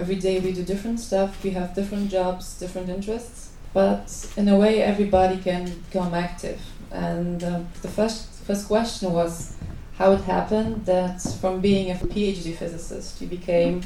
every 0.00 0.16
day 0.16 0.40
we 0.40 0.50
do 0.50 0.62
different 0.62 0.98
stuff, 0.98 1.44
we 1.44 1.50
have 1.50 1.74
different 1.74 2.10
jobs, 2.10 2.58
different 2.58 2.88
interests, 2.88 3.50
but 3.74 4.06
in 4.38 4.48
a 4.48 4.56
way 4.56 4.82
everybody 4.82 5.36
can 5.36 5.62
become 5.86 6.14
active. 6.14 6.58
And 6.90 7.44
uh, 7.44 7.60
the 7.82 7.88
first, 7.88 8.22
first 8.48 8.66
question 8.66 9.12
was 9.12 9.54
how 9.98 10.12
it 10.12 10.22
happened 10.22 10.86
that 10.86 11.20
from 11.40 11.60
being 11.60 11.90
a 11.90 11.94
PhD 11.94 12.54
physicist 12.54 13.20
you 13.20 13.28
became 13.28 13.82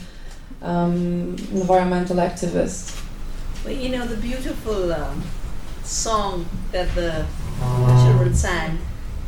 um, 0.62 1.34
environmental 1.52 2.18
activist. 2.18 3.02
Well, 3.64 3.74
you 3.74 3.88
know, 3.88 4.06
the 4.06 4.16
beautiful 4.16 4.92
um, 4.92 5.20
song 5.82 6.46
that 6.70 6.94
the 6.94 7.26
children 8.04 8.32
sang, 8.34 8.78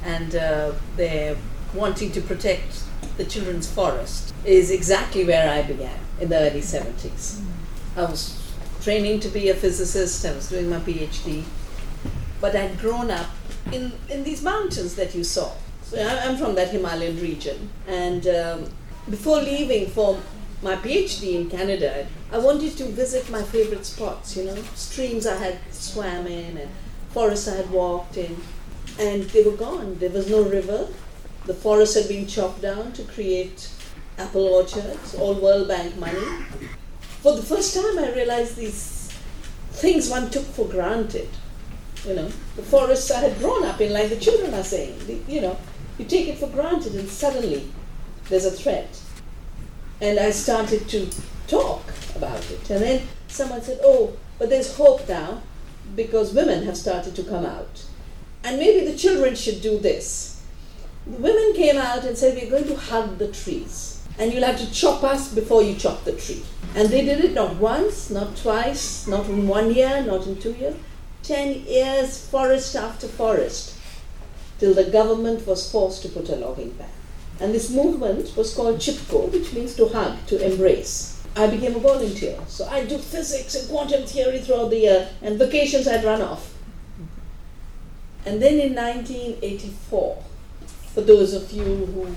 and 0.04 0.36
uh, 0.36 0.72
they're 0.96 1.36
wanting 1.74 2.12
to 2.12 2.20
protect 2.20 2.84
the 3.16 3.24
children's 3.24 3.68
forest, 3.68 4.32
is 4.44 4.70
exactly 4.70 5.24
where 5.24 5.50
I 5.50 5.62
began 5.62 6.05
in 6.20 6.28
the 6.28 6.36
early 6.38 6.60
70s. 6.60 7.40
I 7.96 8.02
was 8.02 8.52
training 8.82 9.20
to 9.20 9.28
be 9.28 9.48
a 9.48 9.54
physicist, 9.54 10.24
I 10.24 10.32
was 10.34 10.48
doing 10.48 10.68
my 10.70 10.78
PhD, 10.78 11.44
but 12.40 12.54
I'd 12.54 12.78
grown 12.78 13.10
up 13.10 13.30
in, 13.72 13.92
in 14.08 14.24
these 14.24 14.42
mountains 14.42 14.94
that 14.96 15.14
you 15.14 15.24
saw. 15.24 15.52
So 15.82 16.02
I'm 16.02 16.36
from 16.36 16.54
that 16.56 16.70
Himalayan 16.70 17.20
region, 17.20 17.70
and 17.86 18.26
um, 18.26 18.70
before 19.08 19.40
leaving 19.40 19.88
for 19.88 20.20
my 20.62 20.74
PhD 20.76 21.34
in 21.34 21.50
Canada, 21.50 22.06
I 22.32 22.38
wanted 22.38 22.76
to 22.78 22.84
visit 22.86 23.30
my 23.30 23.42
favorite 23.42 23.86
spots, 23.86 24.36
you 24.36 24.44
know, 24.44 24.56
streams 24.74 25.26
I 25.26 25.36
had 25.36 25.58
swam 25.70 26.26
in 26.26 26.58
and 26.58 26.70
forests 27.10 27.46
I 27.46 27.56
had 27.56 27.70
walked 27.70 28.16
in, 28.16 28.36
and 28.98 29.24
they 29.24 29.42
were 29.44 29.56
gone. 29.56 29.98
There 29.98 30.10
was 30.10 30.28
no 30.28 30.42
river. 30.42 30.88
The 31.44 31.54
forest 31.54 31.94
had 31.96 32.08
been 32.08 32.26
chopped 32.26 32.62
down 32.62 32.92
to 32.94 33.02
create 33.04 33.70
apple 34.18 34.46
orchards, 34.46 35.14
all 35.14 35.34
World 35.34 35.68
Bank 35.68 35.96
money. 35.96 36.26
For 37.22 37.34
the 37.34 37.42
first 37.42 37.74
time, 37.74 37.98
I 37.98 38.12
realized 38.14 38.56
these 38.56 39.10
things 39.72 40.08
one 40.08 40.30
took 40.30 40.44
for 40.44 40.66
granted. 40.66 41.28
You 42.06 42.14
know, 42.14 42.28
the 42.56 42.62
forests 42.62 43.10
I 43.10 43.20
had 43.20 43.38
grown 43.38 43.64
up 43.64 43.80
in, 43.80 43.92
like 43.92 44.10
the 44.10 44.16
children 44.16 44.54
are 44.54 44.62
saying, 44.62 45.24
you 45.26 45.40
know, 45.40 45.58
you 45.98 46.04
take 46.04 46.28
it 46.28 46.38
for 46.38 46.48
granted, 46.48 46.94
and 46.94 47.08
suddenly 47.08 47.70
there's 48.28 48.44
a 48.44 48.50
threat 48.50 49.00
and 50.00 50.18
I 50.18 50.30
started 50.30 50.88
to 50.88 51.08
talk 51.46 51.82
about 52.14 52.50
it. 52.50 52.70
And 52.70 52.82
then 52.82 53.02
someone 53.28 53.62
said, 53.62 53.80
Oh, 53.82 54.16
but 54.38 54.50
there's 54.50 54.76
hope 54.76 55.08
now 55.08 55.42
because 55.94 56.34
women 56.34 56.64
have 56.64 56.76
started 56.76 57.14
to 57.16 57.22
come 57.22 57.46
out. 57.46 57.84
And 58.44 58.58
maybe 58.58 58.90
the 58.90 58.96
children 58.96 59.34
should 59.34 59.62
do 59.62 59.78
this. 59.78 60.42
The 61.06 61.16
women 61.18 61.54
came 61.54 61.76
out 61.76 62.04
and 62.04 62.16
said, 62.16 62.36
We're 62.36 62.50
going 62.50 62.68
to 62.68 62.76
hug 62.76 63.18
the 63.18 63.28
trees. 63.28 63.95
And 64.18 64.32
you'll 64.32 64.44
have 64.44 64.58
to 64.58 64.72
chop 64.72 65.02
us 65.04 65.34
before 65.34 65.62
you 65.62 65.74
chop 65.74 66.04
the 66.04 66.12
tree. 66.12 66.42
And 66.74 66.88
they 66.88 67.04
did 67.04 67.24
it 67.24 67.34
not 67.34 67.56
once, 67.56 68.10
not 68.10 68.36
twice, 68.36 69.06
not 69.06 69.26
in 69.26 69.48
one 69.48 69.74
year, 69.74 70.02
not 70.02 70.26
in 70.26 70.36
two 70.36 70.52
years. 70.52 70.76
Ten 71.22 71.64
years, 71.64 72.26
forest 72.28 72.76
after 72.76 73.08
forest, 73.08 73.74
till 74.58 74.74
the 74.74 74.84
government 74.84 75.46
was 75.46 75.70
forced 75.70 76.02
to 76.02 76.08
put 76.08 76.28
a 76.28 76.36
logging 76.36 76.70
ban. 76.70 76.88
And 77.40 77.52
this 77.52 77.70
movement 77.70 78.36
was 78.36 78.54
called 78.54 78.76
Chipko, 78.78 79.30
which 79.32 79.52
means 79.52 79.74
to 79.76 79.88
hug, 79.88 80.16
to 80.28 80.52
embrace. 80.52 81.22
I 81.36 81.48
became 81.48 81.76
a 81.76 81.80
volunteer. 81.80 82.38
So 82.46 82.66
I 82.66 82.84
do 82.84 82.96
physics 82.96 83.54
and 83.54 83.68
quantum 83.68 84.06
theory 84.06 84.40
throughout 84.40 84.70
the 84.70 84.78
year, 84.78 85.08
and 85.20 85.38
vacations 85.38 85.86
I'd 85.86 86.04
run 86.04 86.22
off. 86.22 86.54
And 88.24 88.40
then 88.40 88.54
in 88.54 88.74
1984, 88.74 90.22
for 90.96 91.02
those 91.02 91.34
of 91.34 91.52
you 91.52 91.62
who 91.62 92.08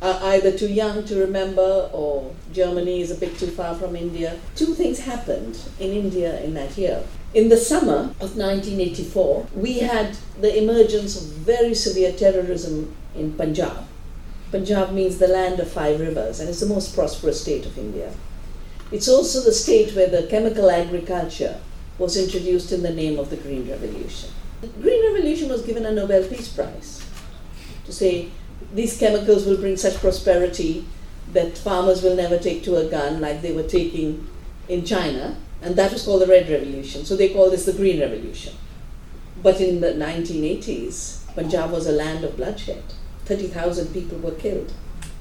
are 0.00 0.20
either 0.34 0.56
too 0.56 0.68
young 0.68 1.04
to 1.04 1.18
remember 1.18 1.90
or 1.92 2.32
Germany 2.52 3.00
is 3.00 3.10
a 3.10 3.16
bit 3.16 3.36
too 3.36 3.48
far 3.48 3.74
from 3.74 3.96
India, 3.96 4.38
two 4.54 4.74
things 4.74 5.00
happened 5.00 5.58
in 5.80 5.90
India 5.90 6.40
in 6.44 6.54
that 6.54 6.78
year. 6.78 7.02
In 7.34 7.48
the 7.48 7.56
summer 7.56 8.14
of 8.20 8.36
1984, 8.36 9.48
we 9.56 9.80
had 9.80 10.16
the 10.40 10.56
emergence 10.56 11.20
of 11.20 11.26
very 11.38 11.74
severe 11.74 12.12
terrorism 12.12 12.94
in 13.16 13.32
Punjab. 13.32 13.84
Punjab 14.52 14.92
means 14.92 15.18
the 15.18 15.26
land 15.26 15.58
of 15.58 15.68
five 15.68 15.98
rivers 15.98 16.38
and 16.38 16.48
it's 16.48 16.60
the 16.60 16.74
most 16.74 16.94
prosperous 16.94 17.42
state 17.42 17.66
of 17.66 17.76
India. 17.76 18.12
It's 18.92 19.08
also 19.08 19.40
the 19.40 19.52
state 19.52 19.96
where 19.96 20.08
the 20.08 20.28
chemical 20.28 20.70
agriculture 20.70 21.58
was 21.98 22.16
introduced 22.16 22.70
in 22.70 22.84
the 22.84 22.94
name 22.94 23.18
of 23.18 23.30
the 23.30 23.36
Green 23.36 23.68
Revolution. 23.68 24.30
The 24.60 24.68
Green 24.68 25.12
Revolution 25.12 25.48
was 25.48 25.62
given 25.62 25.84
a 25.84 25.90
Nobel 25.90 26.22
Peace 26.22 26.46
Prize 26.46 27.07
to 27.88 27.94
say 27.94 28.28
these 28.74 28.98
chemicals 28.98 29.46
will 29.46 29.56
bring 29.56 29.78
such 29.78 29.94
prosperity 29.96 30.84
that 31.32 31.56
farmers 31.56 32.02
will 32.02 32.14
never 32.14 32.38
take 32.38 32.62
to 32.64 32.76
a 32.76 32.84
gun 32.88 33.20
like 33.20 33.40
they 33.40 33.52
were 33.52 33.62
taking 33.62 34.28
in 34.68 34.84
China, 34.84 35.36
and 35.62 35.74
that 35.76 35.90
was 35.92 36.04
called 36.04 36.20
the 36.20 36.26
Red 36.26 36.50
Revolution. 36.50 37.06
So 37.06 37.16
they 37.16 37.30
call 37.30 37.50
this 37.50 37.64
the 37.64 37.72
Green 37.72 38.00
Revolution. 38.00 38.54
But 39.42 39.60
in 39.60 39.80
the 39.80 39.92
1980s, 39.92 41.34
Punjab 41.34 41.70
was 41.70 41.86
a 41.86 41.92
land 41.92 42.24
of 42.24 42.36
bloodshed. 42.36 42.82
30,000 43.24 43.92
people 43.94 44.18
were 44.18 44.32
killed. 44.32 44.72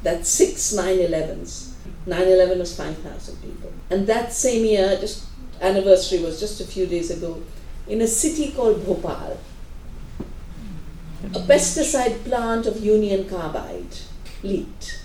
That's 0.03 0.29
six 0.29 0.73
9 0.73 0.97
11s. 0.97 1.71
9 2.05 2.21
11 2.21 2.59
was 2.59 2.75
5,000 2.75 3.41
people. 3.41 3.71
And 3.89 4.07
that 4.07 4.33
same 4.33 4.65
year, 4.65 4.97
just 4.99 5.25
anniversary 5.61 6.19
was 6.19 6.39
just 6.39 6.59
a 6.59 6.65
few 6.65 6.85
days 6.85 7.11
ago, 7.11 7.41
in 7.87 8.01
a 8.01 8.07
city 8.07 8.51
called 8.51 8.85
Bhopal, 8.85 9.39
a 11.23 11.39
pesticide 11.39 12.23
plant 12.23 12.65
of 12.67 12.83
Union 12.83 13.27
Carbide 13.27 13.97
leaked 14.43 15.03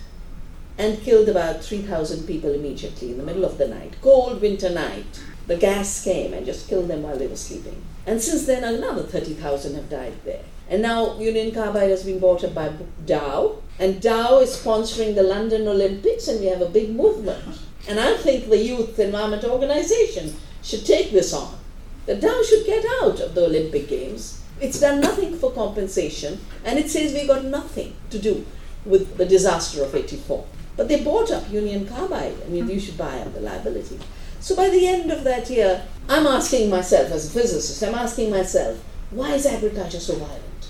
and 0.77 1.01
killed 1.01 1.29
about 1.29 1.65
3,000 1.65 2.27
people 2.27 2.53
immediately 2.53 3.11
in 3.11 3.19
the 3.19 3.25
middle 3.25 3.45
of 3.45 3.59
the 3.59 3.69
night. 3.69 3.97
Cold 4.03 4.41
winter 4.41 4.71
night. 4.71 5.23
The 5.47 5.57
gas 5.57 6.05
came 6.05 6.33
and 6.33 6.47
just 6.47 6.69
killed 6.69 6.89
them 6.89 7.03
while 7.03 7.17
they 7.17 7.27
were 7.27 7.37
sleeping. 7.37 7.83
And 8.07 8.21
since 8.21 8.47
then, 8.47 8.63
another 8.63 9.03
30,000 9.03 9.75
have 9.75 9.91
died 9.91 10.15
there. 10.25 10.43
And 10.69 10.83
now 10.83 11.19
Union 11.19 11.53
Carbide 11.53 11.91
has 11.91 12.05
been 12.05 12.19
bought 12.19 12.45
up 12.45 12.55
by 12.55 12.73
Dow, 13.05 13.57
and 13.79 14.01
Dow 14.01 14.41
is 14.41 14.57
sponsoring 14.57 15.15
the 15.15 15.23
London 15.23 15.67
Olympics, 15.67 16.29
and 16.29 16.41
we 16.41 16.47
have 16.47 16.61
a 16.61 16.69
big 16.69 16.95
movement. 16.95 17.59
And 17.89 17.99
I 17.99 18.17
think 18.17 18.49
the 18.49 18.59
Youth 18.59 18.99
Environment 18.99 19.45
Organization 19.45 20.37
should 20.63 20.87
take 20.87 21.11
this 21.11 21.33
on. 21.33 21.59
The 22.07 22.17
Dow 22.17 22.43
should 22.43 22.67
get 22.67 22.85
out 23.03 23.21
of 23.21 23.35
the 23.35 23.47
Olympic 23.47 23.89
Games. 23.89 24.42
It's 24.63 24.79
done 24.79 25.01
nothing 25.01 25.37
for 25.37 25.51
compensation, 25.51 26.39
and 26.65 26.79
it 26.79 26.89
says 26.89 27.13
we 27.13 27.27
got 27.27 27.45
nothing 27.45 27.97
to 28.11 28.19
do 28.21 28.47
with 28.85 29.17
the 29.17 29.27
disaster 29.27 29.83
of 29.83 29.93
84. 29.93 30.47
But 30.77 30.87
they 30.87 31.03
bought 31.03 31.33
up 31.33 31.51
Union 31.51 31.85
Carbide. 31.85 32.37
I 32.47 32.49
mean, 32.49 32.69
you 32.69 32.79
should 32.79 32.97
buy 32.97 33.19
up 33.19 33.35
the 33.35 33.41
liability. 33.41 33.99
So 34.39 34.55
by 34.55 34.71
the 34.71 34.87
end 34.87 35.11
of 35.11 35.25
that 35.25 35.51
year, 35.51 35.83
I'm 36.09 36.29
asking 36.29 36.71
myself, 36.71 37.11
as 37.11 37.29
a 37.29 37.41
physicist, 37.41 37.83
I'm 37.83 37.97
asking 37.97 38.31
myself, 38.31 38.81
why 39.11 39.35
is 39.35 39.47
agriculture 39.47 39.99
so 39.99 40.15
violent? 40.15 40.69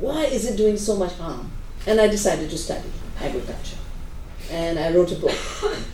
Why 0.00 0.24
is 0.24 0.50
it 0.50 0.56
doing 0.56 0.78
so 0.78 0.96
much 0.96 1.12
harm? 1.12 1.52
And 1.86 2.00
I 2.00 2.08
decided 2.08 2.48
to 2.48 2.56
study 2.56 2.90
agriculture. 3.20 3.76
And 4.50 4.78
I 4.78 4.90
wrote 4.90 5.12
a 5.12 5.16
book 5.16 5.36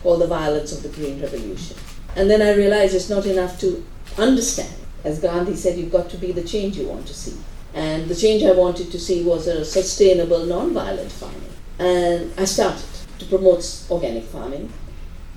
called 0.04 0.20
The 0.20 0.28
Violence 0.28 0.72
of 0.72 0.84
the 0.84 0.88
Green 0.88 1.20
Revolution. 1.20 1.76
And 2.14 2.30
then 2.30 2.42
I 2.42 2.54
realized 2.54 2.94
it's 2.94 3.10
not 3.10 3.26
enough 3.26 3.58
to 3.60 3.84
understand. 4.16 4.74
As 5.04 5.20
Gandhi 5.20 5.54
said, 5.54 5.78
you've 5.78 5.92
got 5.92 6.10
to 6.10 6.16
be 6.16 6.32
the 6.32 6.42
change 6.42 6.76
you 6.76 6.88
want 6.88 7.06
to 7.06 7.14
see. 7.14 7.36
And 7.74 8.08
the 8.08 8.14
change 8.14 8.42
I 8.42 8.52
wanted 8.52 8.90
to 8.90 8.98
see 8.98 9.22
was 9.22 9.46
a 9.46 9.64
sustainable, 9.64 10.44
non-violent 10.44 11.12
farming. 11.12 11.52
And 11.78 12.32
I 12.38 12.44
started 12.44 12.84
to 13.18 13.26
promote 13.26 13.84
organic 13.90 14.24
farming. 14.24 14.72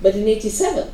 But 0.00 0.16
in 0.16 0.26
87, 0.26 0.90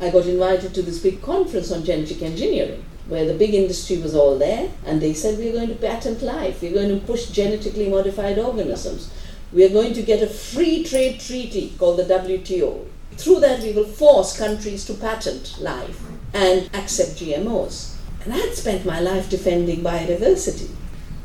I 0.00 0.10
got 0.10 0.26
invited 0.26 0.74
to 0.74 0.82
this 0.82 0.98
big 0.98 1.22
conference 1.22 1.72
on 1.72 1.84
genetic 1.84 2.22
engineering 2.22 2.84
where 3.08 3.24
the 3.24 3.34
big 3.34 3.54
industry 3.54 3.96
was 3.96 4.14
all 4.14 4.38
there, 4.38 4.70
and 4.84 5.00
they 5.00 5.14
said, 5.14 5.38
We're 5.38 5.54
going 5.54 5.68
to 5.68 5.74
patent 5.74 6.20
life, 6.20 6.60
we're 6.60 6.74
going 6.74 6.90
to 6.90 7.06
push 7.06 7.30
genetically 7.30 7.88
modified 7.88 8.38
organisms, 8.38 9.10
we 9.50 9.64
are 9.64 9.70
going 9.70 9.94
to 9.94 10.02
get 10.02 10.22
a 10.22 10.26
free 10.26 10.84
trade 10.84 11.18
treaty 11.18 11.72
called 11.78 11.98
the 11.98 12.04
WTO. 12.04 12.86
Through 13.16 13.40
that, 13.40 13.62
we 13.62 13.72
will 13.72 13.86
force 13.86 14.38
countries 14.38 14.84
to 14.84 14.94
patent 14.94 15.58
life 15.58 16.02
and 16.34 16.70
accept 16.74 17.20
GMOs. 17.20 17.96
And 18.24 18.32
I 18.32 18.38
had 18.38 18.54
spent 18.54 18.84
my 18.84 19.00
life 19.00 19.30
defending 19.30 19.80
biodiversity. 19.80 20.70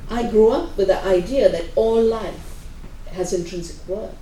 I 0.09 0.29
grew 0.29 0.49
up 0.49 0.77
with 0.77 0.87
the 0.87 1.03
idea 1.05 1.49
that 1.49 1.65
all 1.75 2.01
life 2.01 2.65
has 3.11 3.33
intrinsic 3.33 3.87
worth. 3.87 4.15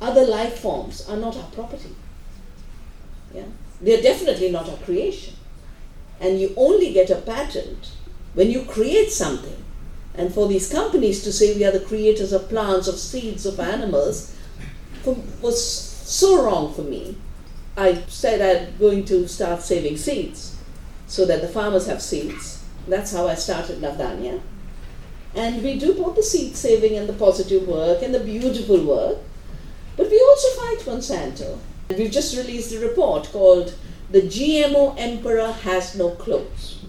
Other 0.00 0.26
life 0.26 0.58
forms 0.58 1.08
are 1.08 1.16
not 1.16 1.36
our 1.36 1.50
property. 1.50 1.94
Yeah? 3.34 3.44
They're 3.80 4.02
definitely 4.02 4.50
not 4.50 4.68
our 4.68 4.76
creation 4.78 5.34
and 6.22 6.40
you 6.40 6.54
only 6.56 6.92
get 6.92 7.10
a 7.10 7.16
patent 7.16 7.90
when 8.34 8.50
you 8.50 8.64
create 8.64 9.10
something. 9.10 9.56
And 10.14 10.32
for 10.32 10.46
these 10.46 10.70
companies 10.70 11.24
to 11.24 11.32
say 11.32 11.54
we 11.54 11.64
are 11.64 11.72
the 11.72 11.80
creators 11.80 12.32
of 12.32 12.48
plants, 12.48 12.86
of 12.86 12.96
seeds, 12.96 13.44
of 13.44 13.58
animals, 13.58 14.34
was 15.40 15.60
so 15.60 16.44
wrong 16.44 16.72
for 16.72 16.82
me. 16.82 17.16
I 17.76 18.02
said 18.06 18.40
I'm 18.40 18.78
going 18.78 19.04
to 19.06 19.26
start 19.28 19.62
saving 19.62 19.96
seeds 19.96 20.56
so 21.06 21.24
that 21.26 21.40
the 21.40 21.48
farmers 21.48 21.86
have 21.86 22.02
seeds. 22.02 22.64
That's 22.86 23.12
how 23.12 23.28
I 23.28 23.34
started 23.34 23.80
Navdanya. 23.80 24.40
And 25.34 25.62
we 25.62 25.78
do 25.78 25.94
both 25.94 26.16
the 26.16 26.22
seed 26.22 26.56
saving 26.56 26.96
and 26.96 27.08
the 27.08 27.14
positive 27.14 27.66
work 27.66 28.02
and 28.02 28.14
the 28.14 28.20
beautiful 28.20 28.84
work. 28.84 29.18
But 29.96 30.10
we 30.10 30.20
also 30.20 30.60
fight 30.60 30.78
Monsanto 30.80 31.58
We've 31.98 32.10
just 32.10 32.36
released 32.36 32.72
a 32.72 32.78
report 32.78 33.30
called 33.32 33.74
The 34.10 34.22
GMO 34.22 34.94
Emperor 34.98 35.52
Has 35.52 35.94
No 35.94 36.10
Clothes. 36.10 36.84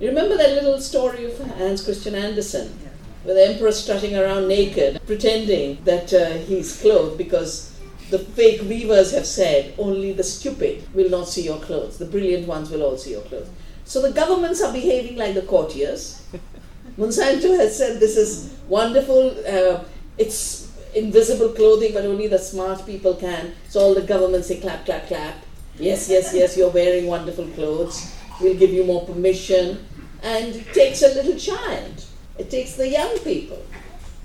You 0.00 0.08
remember 0.08 0.36
that 0.36 0.54
little 0.54 0.80
story 0.80 1.24
of 1.26 1.38
Hans 1.38 1.84
Christian 1.84 2.14
Andersen, 2.14 2.78
with 3.24 3.36
the 3.36 3.46
emperor 3.46 3.72
strutting 3.72 4.16
around 4.16 4.48
naked, 4.48 5.00
pretending 5.06 5.78
that 5.84 6.12
uh, 6.12 6.32
he's 6.38 6.80
clothed 6.80 7.18
because 7.18 7.73
the 8.10 8.18
fake 8.18 8.62
weavers 8.62 9.12
have 9.12 9.26
said 9.26 9.74
only 9.78 10.12
the 10.12 10.22
stupid 10.22 10.86
will 10.94 11.10
not 11.10 11.28
see 11.28 11.42
your 11.42 11.58
clothes, 11.58 11.98
the 11.98 12.04
brilliant 12.04 12.46
ones 12.46 12.70
will 12.70 12.82
all 12.82 12.96
see 12.96 13.12
your 13.12 13.22
clothes. 13.22 13.48
So 13.84 14.02
the 14.02 14.12
governments 14.12 14.62
are 14.62 14.72
behaving 14.72 15.16
like 15.16 15.34
the 15.34 15.42
courtiers. 15.42 16.26
Monsanto 16.98 17.56
has 17.56 17.76
said 17.76 18.00
this 18.00 18.16
is 18.16 18.56
wonderful, 18.68 19.34
uh, 19.46 19.84
it's 20.16 20.72
invisible 20.94 21.50
clothing, 21.50 21.92
but 21.92 22.04
only 22.04 22.28
the 22.28 22.38
smart 22.38 22.86
people 22.86 23.14
can. 23.14 23.52
So 23.68 23.80
all 23.80 23.94
the 23.94 24.02
governments 24.02 24.48
say 24.48 24.60
clap, 24.60 24.84
clap, 24.84 25.06
clap. 25.08 25.34
Yes, 25.78 26.08
yes, 26.08 26.32
yes, 26.32 26.56
you're 26.56 26.70
wearing 26.70 27.06
wonderful 27.06 27.46
clothes. 27.48 28.14
We'll 28.40 28.56
give 28.56 28.70
you 28.70 28.84
more 28.84 29.04
permission. 29.04 29.84
And 30.22 30.54
it 30.54 30.72
takes 30.72 31.02
a 31.02 31.08
little 31.08 31.36
child, 31.36 32.04
it 32.38 32.50
takes 32.50 32.74
the 32.74 32.88
young 32.88 33.18
people 33.18 33.62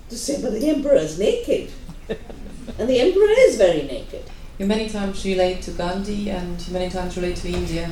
to 0.10 0.18
say, 0.18 0.42
but 0.42 0.54
the 0.54 0.70
emperor 0.70 0.96
is 0.96 1.20
naked. 1.20 1.72
and 2.78 2.90
the 2.90 3.00
emperor 3.00 3.34
is 3.48 3.58
very 3.58 3.84
naked. 3.84 4.24
You 4.58 4.66
many 4.66 4.90
times 4.90 5.24
relate 5.26 5.62
to 5.64 5.72
Gandhi 5.72 6.30
and 6.30 6.62
you 6.68 6.74
many 6.74 6.90
times 6.90 7.16
relate 7.16 7.38
to 7.38 7.48
India. 7.48 7.92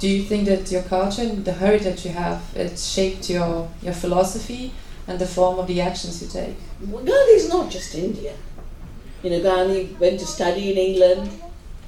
Do 0.00 0.08
you 0.08 0.22
think 0.22 0.46
that 0.46 0.70
your 0.72 0.82
culture 0.82 1.22
and 1.22 1.44
the 1.44 1.52
heritage 1.52 2.04
you 2.06 2.12
have, 2.12 2.42
it 2.54 2.78
shaped 2.78 3.28
your, 3.30 3.70
your 3.82 3.92
philosophy 3.92 4.72
and 5.06 5.18
the 5.18 5.26
form 5.26 5.58
of 5.58 5.66
the 5.66 5.80
actions 5.80 6.22
you 6.22 6.28
take? 6.28 6.56
Well, 6.80 7.04
Gandhi 7.04 7.32
is 7.32 7.48
not 7.48 7.70
just 7.70 7.94
India. 7.94 8.34
You 9.22 9.30
know, 9.30 9.42
Gandhi 9.42 9.96
went 10.00 10.18
to 10.20 10.26
study 10.26 10.72
in 10.72 10.78
England, 10.78 11.30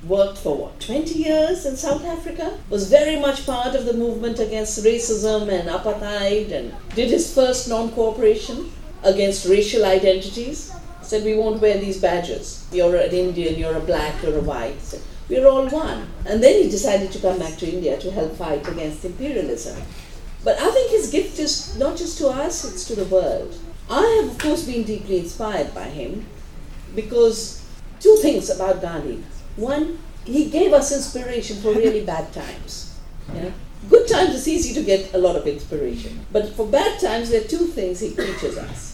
worked 0.06 0.38
for 0.38 0.56
what, 0.56 0.81
20 0.81 1.14
years 1.14 1.64
in 1.64 1.76
South 1.76 2.05
Africa, 2.05 2.58
was 2.69 2.90
very 2.90 3.19
much 3.19 3.46
part 3.46 3.75
of 3.75 3.87
the 3.87 3.94
movement 3.94 4.38
against 4.38 4.85
racism 4.85 5.49
and 5.49 5.69
apartheid, 5.69 6.52
and 6.52 6.75
did 6.94 7.11
his 7.11 7.35
first 7.35 7.69
non 7.69 7.90
cooperation 7.93 8.70
against 9.02 9.46
racial 9.46 9.85
identities. 9.85 10.73
Said, 11.02 11.25
We 11.25 11.34
won't 11.34 11.60
wear 11.60 11.78
these 11.78 12.00
badges. 12.00 12.66
You're 12.72 12.96
an 12.96 13.10
Indian, 13.10 13.58
you're 13.58 13.76
a 13.76 13.81
black, 13.81 14.22
you're 14.22 14.38
a 14.38 14.43
white. 14.43 14.81
Said, 14.81 15.02
We're 15.28 15.46
all 15.46 15.69
one. 15.69 16.08
And 16.26 16.43
then 16.43 16.62
he 16.62 16.70
decided 16.70 17.12
to 17.12 17.19
come 17.19 17.38
back 17.38 17.58
to 17.58 17.70
India 17.70 17.99
to 17.99 18.10
help 18.10 18.37
fight 18.37 18.66
against 18.69 19.04
imperialism. 19.04 19.81
But 20.44 20.58
I 20.60 20.70
think 20.70 20.90
his 20.90 21.10
gift 21.10 21.38
is 21.38 21.76
not 21.78 21.96
just 21.96 22.19
to 22.19 22.28
us, 22.28 22.64
it's 22.64 22.84
to 22.87 22.96
the 22.96 23.04
world. 23.04 23.56
I 23.88 24.22
have, 24.22 24.32
of 24.32 24.38
course, 24.38 24.64
been 24.64 24.84
deeply 24.84 25.19
inspired 25.19 25.75
by 25.75 25.84
him 25.84 26.26
because 26.94 27.64
two 28.00 28.16
things 28.22 28.50
about 28.50 28.81
Gandhi. 28.81 29.22
One, 29.56 29.99
he 30.25 30.50
gave 30.50 30.72
us 30.72 30.93
inspiration 30.93 31.56
for 31.58 31.72
really 31.72 32.04
bad 32.04 32.32
times. 32.32 32.99
Good 33.88 34.08
times, 34.08 34.34
it's 34.34 34.49
easy 34.49 34.75
to 34.75 34.82
get 34.82 35.12
a 35.14 35.19
lot 35.19 35.37
of 35.37 35.46
inspiration. 35.46 36.25
But 36.31 36.50
for 36.50 36.66
bad 36.66 37.00
times, 37.00 37.31
there 37.31 37.40
are 37.40 37.49
two 37.49 37.66
things 37.66 38.00
he 38.00 38.10
teaches 38.10 38.56
us. 38.56 38.92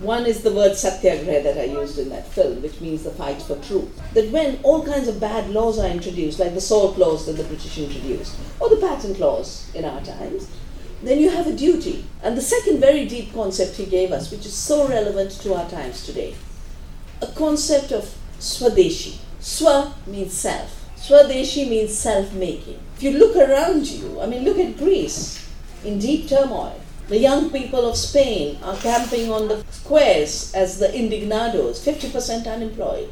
One 0.00 0.24
is 0.24 0.42
the 0.42 0.52
word 0.52 0.76
satyagraha 0.76 1.42
that 1.42 1.58
I 1.58 1.64
used 1.64 1.98
in 1.98 2.08
that 2.08 2.26
film, 2.26 2.62
which 2.62 2.80
means 2.80 3.02
the 3.02 3.10
fight 3.10 3.42
for 3.42 3.56
truth. 3.56 4.00
That 4.14 4.30
when 4.30 4.58
all 4.62 4.82
kinds 4.82 5.08
of 5.08 5.20
bad 5.20 5.50
laws 5.50 5.78
are 5.78 5.90
introduced, 5.90 6.38
like 6.38 6.54
the 6.54 6.60
salt 6.62 6.96
laws 6.96 7.26
that 7.26 7.34
the 7.34 7.44
British 7.44 7.76
introduced, 7.76 8.34
or 8.60 8.70
the 8.70 8.76
patent 8.76 9.20
laws 9.20 9.70
in 9.74 9.84
our 9.84 10.00
times, 10.00 10.48
then 11.02 11.18
you 11.18 11.28
have 11.28 11.46
a 11.46 11.52
duty. 11.52 12.06
And 12.22 12.34
the 12.34 12.40
second 12.40 12.80
very 12.80 13.04
deep 13.04 13.34
concept 13.34 13.76
he 13.76 13.84
gave 13.84 14.10
us, 14.10 14.30
which 14.30 14.46
is 14.46 14.54
so 14.54 14.88
relevant 14.88 15.32
to 15.42 15.52
our 15.52 15.68
times 15.68 16.06
today, 16.06 16.34
a 17.20 17.26
concept 17.26 17.92
of 17.92 18.16
swadeshi. 18.38 19.18
Swa 19.38 19.92
means 20.06 20.32
self. 20.32 20.90
Swadeshi 20.96 21.68
means 21.68 21.94
self 21.94 22.32
making. 22.32 22.80
If 22.96 23.02
you 23.02 23.18
look 23.18 23.36
around 23.36 23.86
you, 23.86 24.18
I 24.22 24.26
mean, 24.26 24.44
look 24.44 24.58
at 24.58 24.78
Greece 24.78 25.46
in 25.84 25.98
deep 25.98 26.26
turmoil. 26.26 26.80
The 27.10 27.18
young 27.18 27.50
people 27.50 27.90
of 27.90 27.96
Spain 27.96 28.56
are 28.62 28.76
camping 28.76 29.32
on 29.32 29.48
the 29.48 29.64
squares 29.72 30.54
as 30.54 30.78
the 30.78 30.86
indignados, 30.86 31.82
50% 31.82 32.46
unemployed. 32.46 33.08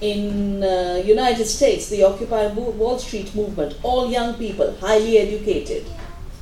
In 0.00 0.64
uh, 0.64 1.00
United 1.04 1.44
States, 1.44 1.88
the 1.88 2.02
Occupy 2.02 2.48
Wall 2.48 2.98
Street 2.98 3.32
movement, 3.36 3.76
all 3.84 4.10
young 4.10 4.34
people, 4.34 4.74
highly 4.80 5.18
educated, 5.18 5.86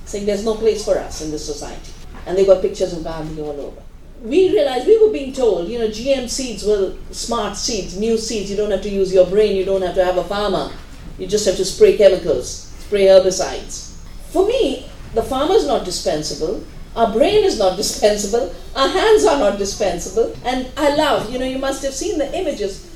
saying 0.07 0.25
there's 0.25 0.47
no 0.47 0.55
place 0.55 0.87
for 0.87 0.99
us 0.99 1.21
in 1.21 1.31
this 1.31 1.45
society. 1.45 1.93
And 2.25 2.39
they 2.39 2.47
got 2.47 2.63
pictures 2.63 2.95
of 2.95 3.05
Gandhi 3.05 3.43
all 3.43 3.61
over. 3.61 3.83
We 4.23 4.49
realized 4.49 4.87
we 4.87 4.99
were 4.99 5.13
being 5.13 5.35
told, 5.35 5.69
you 5.69 5.79
know, 5.79 5.89
GM 5.89 6.31
seeds 6.31 6.65
were 6.65 6.95
smart 7.11 7.59
seeds, 7.59 7.99
new 7.99 8.17
seeds. 8.17 8.51
You 8.51 8.57
don't 8.57 8.71
have 8.71 8.83
to 8.85 8.89
use 8.89 9.13
your 9.13 9.27
brain. 9.27 9.55
You 9.55 9.67
don't 9.67 9.83
have 9.83 9.97
to 9.97 10.05
have 10.05 10.17
a 10.17 10.25
farmer. 10.25 10.73
You 11.19 11.27
just 11.27 11.45
have 11.45 11.57
to 11.57 11.65
spray 11.67 11.99
chemicals, 11.99 12.73
spray 12.79 13.05
herbicides. 13.05 13.93
For 14.31 14.47
me, 14.49 14.89
the 15.13 15.23
farmer 15.23 15.57
is 15.57 15.67
not 15.67 15.85
dispensable. 15.85 16.65
Our 16.97 17.13
brain 17.13 17.45
is 17.45 17.59
not 17.59 17.77
dispensable. 17.77 18.55
Our 18.75 18.89
hands 18.89 19.27
are 19.27 19.39
not 19.39 19.59
dispensable. 19.59 20.35
And 20.45 20.71
I 20.79 20.97
love, 20.97 21.31
you 21.31 21.39
know, 21.39 21.45
you 21.45 21.59
must 21.59 21.85
have 21.85 21.93
seen 21.93 22.19
the 22.19 22.35
images. 22.35 22.91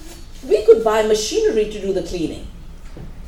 We 0.48 0.64
could 0.64 0.82
buy 0.82 1.02
machinery 1.02 1.66
to 1.66 1.80
do 1.80 1.92
the 1.92 2.02
cleaning. 2.02 2.46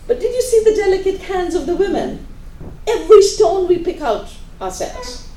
But 0.07 0.19
did 0.19 0.35
you 0.35 0.41
see 0.41 0.65
the 0.65 0.75
delicate 0.75 1.21
hands 1.21 1.55
of 1.55 1.67
the 1.67 1.77
women? 1.77 2.27
Every 2.89 3.21
stone 3.21 3.69
we 3.69 3.79
pick 3.79 4.01
out 4.01 4.35
ourselves. 4.63 5.29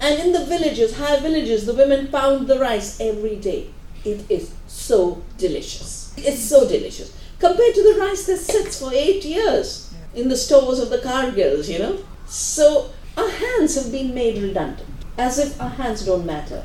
And 0.00 0.18
in 0.20 0.32
the 0.32 0.46
villages, 0.46 0.96
high 0.96 1.20
villages, 1.20 1.66
the 1.66 1.74
women 1.74 2.08
pound 2.08 2.48
the 2.48 2.58
rice 2.58 2.98
every 2.98 3.36
day. 3.36 3.70
It 4.04 4.30
is 4.30 4.54
so 4.68 5.22
delicious. 5.36 6.14
It's 6.16 6.42
so 6.42 6.66
delicious. 6.66 7.14
Compared 7.38 7.74
to 7.74 7.82
the 7.82 8.00
rice 8.00 8.24
that 8.26 8.38
sits 8.38 8.80
for 8.80 8.90
eight 8.94 9.24
years 9.24 9.92
in 10.14 10.28
the 10.28 10.36
stores 10.36 10.78
of 10.78 10.88
the 10.88 10.98
Cargills, 10.98 11.68
you 11.68 11.78
know. 11.78 11.98
So 12.26 12.90
our 13.18 13.30
hands 13.30 13.74
have 13.74 13.92
been 13.92 14.14
made 14.14 14.42
redundant, 14.42 14.88
as 15.18 15.38
if 15.38 15.60
our 15.60 15.70
hands 15.70 16.06
don't 16.06 16.24
matter. 16.24 16.64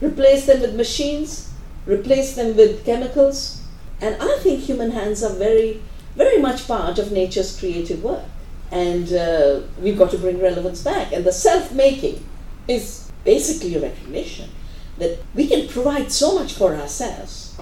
Replace 0.00 0.46
them 0.46 0.60
with 0.60 0.74
machines, 0.76 1.52
replace 1.86 2.36
them 2.36 2.56
with 2.56 2.84
chemicals. 2.84 3.62
And 4.00 4.16
I 4.20 4.38
think 4.42 4.60
human 4.60 4.92
hands 4.92 5.24
are 5.24 5.34
very, 5.34 5.82
very 6.14 6.40
much 6.40 6.68
part 6.68 6.98
of 6.98 7.10
nature's 7.10 7.58
creative 7.58 8.04
work 8.04 8.24
and 8.70 9.12
uh, 9.12 9.60
we've 9.80 9.98
got 9.98 10.10
to 10.10 10.18
bring 10.18 10.40
relevance 10.40 10.82
back. 10.82 11.12
And 11.12 11.24
the 11.24 11.32
self 11.32 11.72
making 11.72 12.24
is 12.66 13.10
basically 13.24 13.74
a 13.76 13.80
recognition 13.80 14.50
that 14.98 15.18
we 15.34 15.46
can 15.46 15.68
provide 15.68 16.10
so 16.10 16.34
much 16.34 16.52
for 16.52 16.74
ourselves, 16.74 17.56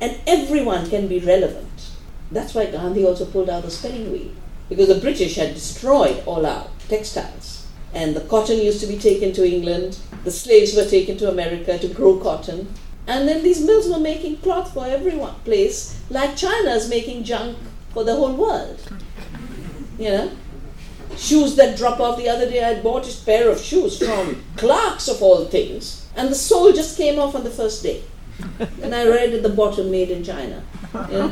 and 0.00 0.18
everyone 0.26 0.88
can 0.88 1.06
be 1.06 1.18
relevant. 1.20 1.90
That's 2.30 2.54
why 2.54 2.66
Gandhi 2.66 3.04
also 3.04 3.26
pulled 3.26 3.50
out 3.50 3.62
the 3.62 3.70
spinning 3.70 4.10
wheel, 4.10 4.30
because 4.68 4.88
the 4.88 5.00
British 5.00 5.36
had 5.36 5.54
destroyed 5.54 6.22
all 6.26 6.46
our 6.46 6.68
textiles. 6.88 7.51
And 7.94 8.16
the 8.16 8.22
cotton 8.22 8.58
used 8.58 8.80
to 8.80 8.86
be 8.86 8.98
taken 8.98 9.32
to 9.34 9.46
England, 9.46 9.98
the 10.24 10.30
slaves 10.30 10.74
were 10.74 10.86
taken 10.86 11.16
to 11.18 11.30
America 11.30 11.78
to 11.78 11.88
grow 11.88 12.18
cotton. 12.18 12.72
And 13.06 13.28
then 13.28 13.42
these 13.42 13.64
mills 13.64 13.88
were 13.88 13.98
making 13.98 14.38
cloth 14.38 14.72
for 14.72 14.86
every 14.86 15.18
place, 15.44 16.00
like 16.08 16.36
China 16.36 16.70
is 16.70 16.88
making 16.88 17.24
junk 17.24 17.58
for 17.92 18.04
the 18.04 18.14
whole 18.14 18.34
world 18.34 18.80
you 20.02 20.10
know. 20.10 20.30
Shoes 21.16 21.56
that 21.56 21.76
drop 21.76 22.00
off. 22.00 22.16
The 22.16 22.28
other 22.28 22.50
day 22.50 22.64
I 22.64 22.80
bought 22.80 23.06
a 23.06 23.24
pair 23.24 23.50
of 23.50 23.60
shoes 23.60 23.98
from 23.98 24.42
Clark's 24.56 25.08
of 25.08 25.22
all 25.22 25.44
things, 25.44 26.08
and 26.16 26.28
the 26.28 26.34
sole 26.34 26.72
just 26.72 26.96
came 26.96 27.18
off 27.18 27.34
on 27.34 27.44
the 27.44 27.50
first 27.50 27.82
day. 27.82 28.02
and 28.82 28.94
I 28.94 29.06
read 29.06 29.34
at 29.34 29.42
the 29.42 29.50
bottom, 29.50 29.90
made 29.90 30.10
in 30.10 30.24
China. 30.24 30.62
well, 30.92 31.28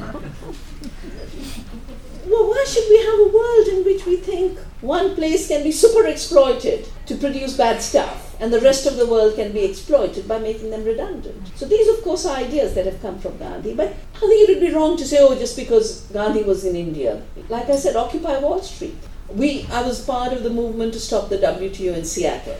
why 2.26 2.64
should 2.68 2.88
we 2.90 2.98
have 2.98 3.20
a 3.20 3.30
world 3.34 3.68
in 3.68 3.84
which 3.84 4.04
we 4.06 4.16
think 4.16 4.58
one 4.80 5.14
place 5.14 5.48
can 5.48 5.62
be 5.62 5.72
super 5.72 6.06
exploited 6.06 6.88
to 7.06 7.16
produce 7.16 7.56
bad 7.56 7.82
stuff, 7.82 8.34
and 8.40 8.50
the 8.52 8.60
rest 8.60 8.86
of 8.86 8.96
the 8.96 9.06
world 9.06 9.34
can 9.34 9.52
be 9.52 9.64
exploited 9.64 10.26
by 10.26 10.38
making 10.38 10.70
them 10.70 10.84
redundant? 10.84 11.50
So 11.54 11.66
these, 11.66 11.86
of 11.88 12.02
course, 12.02 12.24
are 12.24 12.36
ideas 12.36 12.74
that 12.74 12.86
have 12.86 13.02
come 13.02 13.18
from 13.18 13.36
Gandhi. 13.36 13.74
But 13.74 13.88
I 14.14 14.20
think 14.20 14.48
it 14.48 14.54
would 14.54 14.66
be 14.66 14.74
wrong 14.74 14.96
to 14.96 15.06
say, 15.06 15.18
oh, 15.20 15.34
just 15.34 15.56
because 15.56 16.02
Gandhi 16.12 16.42
was 16.42 16.64
in 16.64 16.76
India. 16.76 17.22
Like 17.50 17.68
I 17.68 17.76
said, 17.76 17.96
Occupy 17.96 18.38
Wall 18.38 18.62
Street. 18.62 18.96
We, 19.28 19.66
I 19.70 19.82
was 19.82 20.04
part 20.04 20.32
of 20.32 20.42
the 20.42 20.50
movement 20.50 20.94
to 20.94 21.00
stop 21.00 21.28
the 21.28 21.38
WTO 21.38 21.94
in 21.96 22.04
Seattle, 22.04 22.56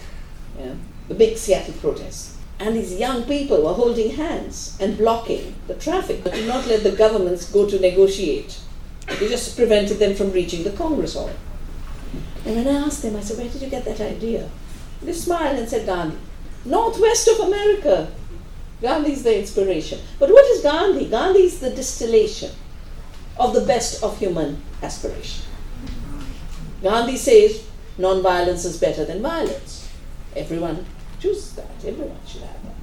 yeah, 0.59 0.75
the 1.09 1.15
big 1.15 1.37
Seattle 1.37 1.75
protests. 1.81 2.37
And 2.61 2.77
these 2.77 2.95
young 2.99 3.25
people 3.25 3.65
were 3.65 3.73
holding 3.73 4.17
hands 4.17 4.77
and 4.79 4.99
blocking 4.99 5.55
the 5.67 5.75
traffic, 5.75 6.23
did 6.23 6.47
not 6.47 6.67
let 6.67 6.83
the 6.83 6.93
governments 6.93 7.51
go 7.51 7.69
to 7.69 7.81
negotiate. 7.81 8.61
They 9.19 9.29
just 9.29 9.57
prevented 9.57 9.99
them 9.99 10.15
from 10.15 10.31
reaching 10.31 10.63
the 10.63 10.71
Congress 10.71 11.15
Hall. 11.15 11.31
And 12.45 12.57
when 12.57 12.69
I 12.69 12.87
asked 12.87 13.03
them, 13.03 13.17
I 13.17 13.21
said, 13.21 13.39
Where 13.39 13.49
did 13.49 13.63
you 13.63 13.69
get 13.69 13.85
that 13.85 14.01
idea? 14.01 14.49
They 15.03 15.13
smiled 15.13 15.59
and 15.59 15.69
said, 15.69 15.87
Gandhi. 15.87 16.17
Northwest 16.65 17.29
of 17.29 17.41
America. 17.41 18.11
Gandhi 18.81 19.13
is 19.13 19.23
the 19.23 19.39
inspiration. 19.39 20.01
But 20.19 20.31
what 20.31 20.45
is 20.47 20.63
Gandhi? 20.63 21.09
Gandhi 21.09 21.43
is 21.45 21.61
the 21.61 21.71
distillation 21.71 22.51
of 23.39 23.55
the 23.55 23.61
best 23.63 24.03
of 24.03 24.19
human 24.19 24.63
aspiration. 24.83 25.45
Gandhi 26.83 27.17
says 27.17 27.67
non-violence 27.99 28.65
is 28.65 28.79
better 28.79 29.05
than 29.05 29.23
violence. 29.23 29.91
Everyone 30.35 30.87
chooses 31.19 31.55
that. 31.57 31.71
Everyone 31.85 32.19
should 32.27 32.43
have 32.43 32.63
that. 32.63 32.75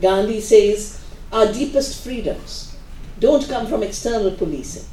Gandhi 0.00 0.40
says 0.40 1.04
our 1.32 1.52
deepest 1.52 2.02
freedoms 2.04 2.76
don't 3.18 3.48
come 3.48 3.66
from 3.66 3.82
external 3.82 4.30
policing 4.32 4.84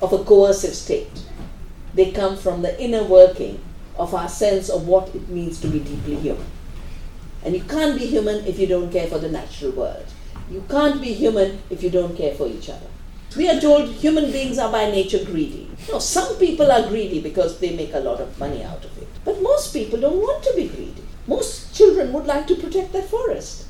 of 0.00 0.12
a 0.12 0.24
coercive 0.24 0.74
state. 0.74 1.10
They 1.94 2.12
come 2.12 2.36
from 2.36 2.62
the 2.62 2.80
inner 2.82 3.02
working 3.02 3.60
of 3.98 4.14
our 4.14 4.28
sense 4.28 4.68
of 4.68 4.86
what 4.86 5.14
it 5.14 5.28
means 5.28 5.60
to 5.60 5.68
be 5.68 5.80
deeply 5.80 6.16
human. 6.16 6.46
And 7.44 7.54
you 7.54 7.62
can't 7.62 7.98
be 7.98 8.06
human 8.06 8.44
if 8.46 8.58
you 8.58 8.66
don't 8.66 8.92
care 8.92 9.06
for 9.06 9.18
the 9.18 9.28
natural 9.28 9.72
world. 9.72 10.06
You 10.50 10.64
can't 10.68 11.00
be 11.00 11.12
human 11.12 11.62
if 11.70 11.82
you 11.82 11.90
don't 11.90 12.16
care 12.16 12.34
for 12.34 12.46
each 12.46 12.68
other. 12.68 12.86
We 13.36 13.48
are 13.48 13.60
told 13.60 13.88
human 13.88 14.32
beings 14.32 14.58
are 14.58 14.72
by 14.72 14.90
nature 14.90 15.24
greedy. 15.24 15.70
No, 15.88 16.00
some 16.00 16.36
people 16.36 16.70
are 16.72 16.88
greedy 16.88 17.20
because 17.20 17.58
they 17.58 17.76
make 17.76 17.94
a 17.94 18.00
lot 18.00 18.20
of 18.20 18.38
money 18.38 18.64
out 18.64 18.84
of 18.84 18.98
it. 18.98 19.08
But 19.24 19.40
most 19.40 19.72
people 19.72 20.00
don't 20.00 20.20
want 20.20 20.42
to 20.44 20.52
be 20.56 20.68
greedy. 20.68 21.04
Most 21.26 21.74
children 21.74 22.12
would 22.12 22.26
like 22.26 22.46
to 22.48 22.56
protect 22.56 22.92
their 22.92 23.02
forest. 23.02 23.66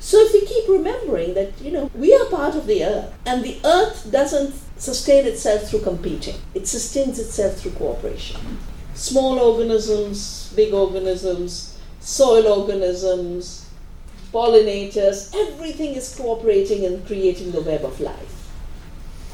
So 0.00 0.18
if 0.18 0.32
we 0.32 0.44
keep 0.44 0.68
remembering 0.68 1.34
that, 1.34 1.52
you 1.60 1.70
know, 1.70 1.90
we 1.94 2.12
are 2.12 2.26
part 2.26 2.56
of 2.56 2.66
the 2.66 2.84
earth 2.84 3.14
and 3.24 3.44
the 3.44 3.58
earth 3.64 4.10
doesn't 4.10 4.52
sustain 4.82 5.24
itself 5.26 5.70
through 5.70 5.80
competing. 5.80 6.34
It 6.54 6.66
sustains 6.66 7.20
itself 7.20 7.58
through 7.58 7.70
cooperation. 7.72 8.58
Small 8.94 9.38
organisms, 9.38 10.52
big 10.56 10.74
organisms, 10.74 11.78
soil 12.00 12.48
organisms, 12.48 13.70
pollinators, 14.32 15.32
everything 15.36 15.94
is 15.94 16.12
cooperating 16.16 16.84
and 16.84 17.06
creating 17.06 17.52
the 17.52 17.60
web 17.60 17.84
of 17.84 18.00
life. 18.00 18.50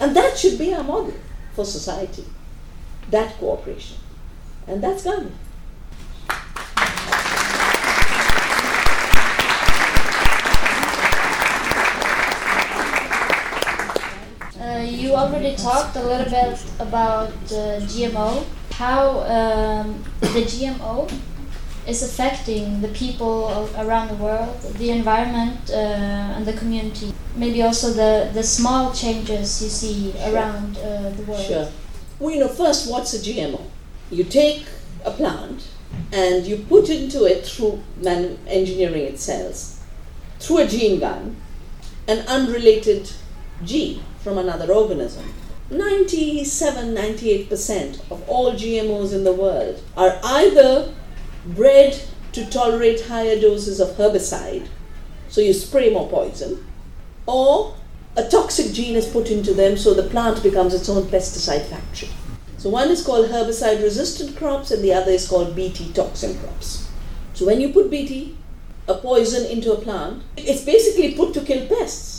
And 0.00 0.14
that 0.14 0.36
should 0.36 0.58
be 0.58 0.74
our 0.74 0.84
model 0.84 1.14
for 1.54 1.64
society. 1.64 2.26
That 3.10 3.38
cooperation. 3.38 3.96
And 4.66 4.82
that's 4.82 5.04
Gandhi. 5.04 5.32
Uh, 14.60 14.82
you 14.82 15.14
already 15.38 15.56
talked 15.56 15.96
a 15.96 16.02
little 16.02 16.30
bit 16.30 16.58
about 16.80 17.28
uh, 17.28 17.78
GMO, 17.86 18.44
how 18.72 19.20
um, 19.20 20.02
the 20.20 20.42
GMO 20.42 21.10
is 21.86 22.02
affecting 22.02 22.80
the 22.80 22.88
people 22.88 23.70
around 23.78 24.08
the 24.08 24.16
world, 24.16 24.60
the 24.78 24.90
environment, 24.90 25.70
uh, 25.70 26.34
and 26.36 26.44
the 26.44 26.52
community. 26.54 27.14
Maybe 27.36 27.62
also 27.62 27.92
the, 27.92 28.30
the 28.34 28.42
small 28.42 28.92
changes 28.92 29.62
you 29.62 29.68
see 29.68 30.12
sure. 30.12 30.34
around 30.34 30.76
uh, 30.78 31.10
the 31.10 31.22
world. 31.22 31.46
Sure. 31.46 31.68
Well, 32.18 32.34
you 32.34 32.40
know, 32.40 32.48
first, 32.48 32.90
what's 32.90 33.14
a 33.14 33.18
GMO? 33.18 33.62
You 34.10 34.24
take 34.24 34.66
a 35.04 35.12
plant 35.12 35.68
and 36.12 36.44
you 36.44 36.56
put 36.68 36.90
into 36.90 37.24
it 37.26 37.46
through 37.46 37.80
man- 38.02 38.38
engineering 38.48 39.04
its 39.04 39.22
cells, 39.22 39.80
through 40.40 40.58
a 40.58 40.66
gene 40.66 40.98
gun, 40.98 41.36
an 42.08 42.26
unrelated 42.26 43.10
gene 43.64 44.02
from 44.22 44.38
another 44.38 44.72
organism. 44.72 45.32
97 45.70 46.94
98% 46.94 48.10
of 48.10 48.26
all 48.28 48.52
GMOs 48.52 49.12
in 49.12 49.24
the 49.24 49.32
world 49.32 49.82
are 49.96 50.18
either 50.24 50.94
bred 51.44 52.00
to 52.32 52.48
tolerate 52.50 53.02
higher 53.02 53.38
doses 53.38 53.80
of 53.80 53.96
herbicide, 53.96 54.66
so 55.28 55.40
you 55.40 55.52
spray 55.52 55.92
more 55.92 56.08
poison, 56.08 56.64
or 57.26 57.74
a 58.16 58.28
toxic 58.28 58.72
gene 58.72 58.96
is 58.96 59.06
put 59.06 59.30
into 59.30 59.54
them 59.54 59.76
so 59.76 59.94
the 59.94 60.08
plant 60.08 60.42
becomes 60.42 60.74
its 60.74 60.88
own 60.88 61.04
pesticide 61.04 61.66
factory. 61.66 62.08
So 62.56 62.70
one 62.70 62.90
is 62.90 63.04
called 63.04 63.28
herbicide 63.28 63.82
resistant 63.82 64.36
crops 64.36 64.72
and 64.72 64.82
the 64.82 64.92
other 64.92 65.12
is 65.12 65.28
called 65.28 65.54
Bt 65.54 65.92
toxin 65.92 66.36
crops. 66.40 66.90
So 67.34 67.46
when 67.46 67.60
you 67.60 67.72
put 67.72 67.90
Bt, 67.90 68.36
a 68.88 68.94
poison 68.94 69.48
into 69.48 69.72
a 69.72 69.80
plant, 69.80 70.24
it's 70.36 70.64
basically 70.64 71.14
put 71.14 71.34
to 71.34 71.42
kill 71.42 71.68
pests. 71.68 72.17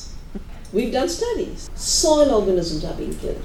We've 0.72 0.94
done 0.94 1.10
studies. 1.10 1.70
Soil 1.76 2.32
organisms 2.32 2.86
are 2.86 2.94
being 2.94 3.16
killed. 3.16 3.44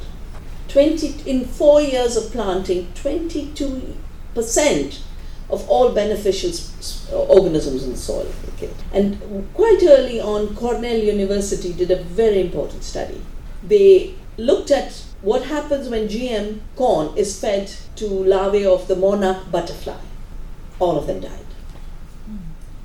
20 0.68 1.30
in 1.30 1.44
4 1.44 1.80
years 1.80 2.16
of 2.16 2.32
planting, 2.32 2.88
22% 2.94 5.00
of 5.50 5.68
all 5.68 5.92
beneficial 5.92 6.50
organisms 7.28 7.84
in 7.84 7.92
the 7.92 7.96
soil 7.96 8.26
were 8.26 8.56
killed. 8.56 8.82
And 8.92 9.48
quite 9.54 9.82
early 9.82 10.20
on 10.20 10.54
Cornell 10.56 10.98
University 10.98 11.72
did 11.72 11.90
a 11.90 12.02
very 12.02 12.40
important 12.40 12.82
study. 12.82 13.20
They 13.62 14.14
looked 14.36 14.70
at 14.70 15.04
what 15.22 15.44
happens 15.44 15.88
when 15.88 16.08
GM 16.08 16.60
corn 16.76 17.16
is 17.16 17.40
fed 17.40 17.72
to 17.96 18.06
larvae 18.06 18.66
of 18.66 18.88
the 18.88 18.96
monarch 18.96 19.50
butterfly? 19.50 19.96
All 20.78 20.98
of 20.98 21.06
them 21.06 21.20
died. 21.20 21.46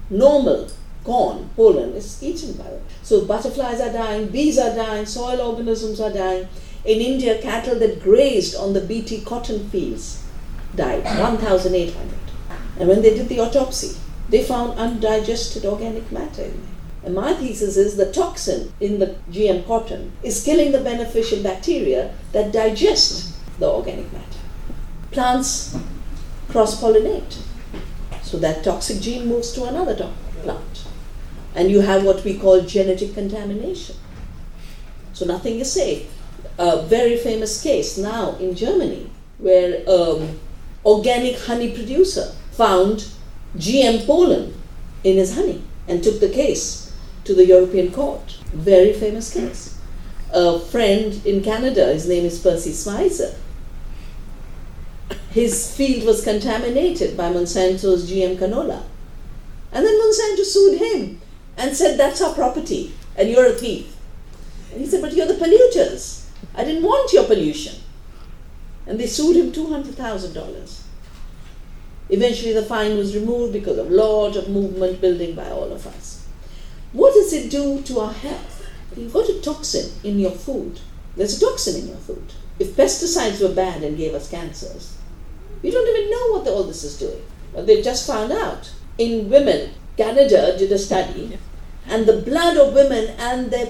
Normal 0.09 0.69
corn, 1.03 1.49
pollen, 1.55 1.93
is 1.93 2.21
eaten 2.21 2.53
by 2.53 2.65
them. 2.65 2.81
So 3.03 3.25
butterflies 3.25 3.81
are 3.81 3.91
dying, 3.91 4.29
bees 4.29 4.57
are 4.57 4.75
dying, 4.75 5.05
soil 5.05 5.41
organisms 5.41 5.99
are 5.99 6.11
dying. 6.11 6.47
In 6.85 6.99
India, 6.99 7.41
cattle 7.41 7.77
that 7.79 8.01
grazed 8.03 8.55
on 8.55 8.73
the 8.73 8.81
BT 8.81 9.21
cotton 9.21 9.69
fields 9.69 10.23
died, 10.75 11.03
1,800. 11.03 12.19
And 12.79 12.87
when 12.87 13.01
they 13.01 13.13
did 13.13 13.27
the 13.27 13.39
autopsy, 13.39 13.97
they 14.29 14.43
found 14.43 14.79
undigested 14.79 15.65
organic 15.65 16.11
matter 16.11 16.43
in 16.43 16.51
there. 16.51 16.69
And 17.03 17.15
my 17.15 17.33
thesis 17.33 17.77
is 17.77 17.95
the 17.95 18.11
toxin 18.11 18.73
in 18.79 18.99
the 18.99 19.15
GM 19.31 19.65
cotton 19.65 20.11
is 20.21 20.43
killing 20.43 20.71
the 20.71 20.81
beneficial 20.81 21.41
bacteria 21.41 22.13
that 22.33 22.51
digest 22.51 23.35
the 23.59 23.67
organic 23.67 24.11
matter. 24.11 24.25
Plants 25.11 25.77
cross 26.49 26.81
pollinate. 26.81 27.37
So 28.21 28.37
that 28.39 28.63
toxic 28.63 29.01
gene 29.01 29.27
moves 29.27 29.51
to 29.53 29.63
another 29.63 29.95
plant. 30.43 30.85
And 31.55 31.71
you 31.71 31.81
have 31.81 32.03
what 32.03 32.23
we 32.23 32.37
call 32.37 32.61
genetic 32.61 33.13
contamination. 33.13 33.95
So 35.13 35.25
nothing 35.25 35.59
is 35.59 35.71
safe. 35.71 36.11
A 36.57 36.83
very 36.83 37.17
famous 37.17 37.61
case 37.61 37.97
now 37.97 38.35
in 38.35 38.55
Germany 38.55 39.09
where 39.37 39.83
um, 39.89 40.39
organic 40.85 41.39
honey 41.39 41.73
producer 41.73 42.33
found 42.51 43.07
GM 43.57 44.05
pollen 44.05 44.53
in 45.03 45.17
his 45.17 45.35
honey 45.35 45.63
and 45.87 46.03
took 46.03 46.19
the 46.19 46.29
case 46.29 46.93
to 47.23 47.33
the 47.33 47.45
European 47.45 47.91
Court. 47.91 48.37
Very 48.53 48.93
famous 48.93 49.33
case. 49.33 49.77
A 50.31 50.59
friend 50.59 51.25
in 51.25 51.41
Canada, 51.41 51.91
his 51.93 52.07
name 52.07 52.25
is 52.25 52.39
Percy 52.39 52.71
Schmeiser, 52.71 53.35
His 55.31 55.75
field 55.75 56.05
was 56.05 56.23
contaminated 56.23 57.15
by 57.15 57.31
Monsanto's 57.31 58.09
GM 58.09 58.37
canola. 58.37 58.83
And 59.71 59.85
then 59.85 59.99
Monsanto 60.01 60.43
sued 60.43 60.79
him 60.79 61.21
and 61.59 61.75
said, 61.75 61.99
That's 61.99 62.21
our 62.21 62.33
property, 62.33 62.93
and 63.15 63.29
you're 63.29 63.45
a 63.45 63.53
thief. 63.53 63.95
And 64.71 64.81
he 64.81 64.87
said, 64.87 65.01
But 65.01 65.13
you're 65.13 65.27
the 65.27 65.33
polluters. 65.33 66.25
I 66.55 66.63
didn't 66.63 66.83
want 66.83 67.13
your 67.13 67.25
pollution. 67.25 67.75
And 68.87 68.99
they 68.99 69.05
sued 69.05 69.35
him 69.35 69.51
$200,000. 69.51 70.81
Eventually, 72.09 72.53
the 72.53 72.63
fine 72.63 72.97
was 72.97 73.15
removed 73.15 73.53
because 73.53 73.77
of 73.77 73.91
lot 73.91 74.35
of 74.35 74.49
movement 74.49 74.99
building 74.99 75.35
by 75.35 75.49
all 75.51 75.71
of 75.71 75.85
us. 75.85 76.25
What 76.91 77.13
does 77.13 77.31
it 77.33 77.51
do 77.51 77.81
to 77.83 77.99
our 77.99 78.13
health? 78.13 78.65
You've 78.97 79.13
got 79.13 79.29
a 79.29 79.39
toxin 79.41 79.91
in 80.03 80.17
your 80.17 80.31
food. 80.31 80.79
There's 81.15 81.37
a 81.37 81.45
toxin 81.45 81.81
in 81.81 81.89
your 81.89 81.97
food. 81.97 82.33
If 82.57 82.75
pesticides 82.75 83.41
were 83.41 83.53
bad 83.53 83.83
and 83.83 83.95
gave 83.95 84.15
us 84.15 84.31
cancers, 84.31 84.97
we 85.61 85.69
don't 85.69 85.87
even 85.87 86.09
know 86.09 86.31
what 86.31 86.45
the, 86.45 86.51
all 86.51 86.63
this 86.63 86.83
is 86.83 86.97
doing. 86.97 87.21
But 87.53 87.67
they've 87.67 87.83
just 87.83 88.07
found 88.07 88.31
out. 88.31 88.71
In 88.97 89.29
women, 89.29 89.71
Canada 89.95 90.57
did 90.57 90.71
a 90.71 90.77
study, 90.77 91.37
and 91.89 92.05
the 92.05 92.21
blood 92.21 92.57
of 92.57 92.73
women 92.73 93.15
and 93.17 93.51
their 93.51 93.67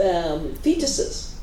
um, 0.00 0.52
fetuses 0.64 1.34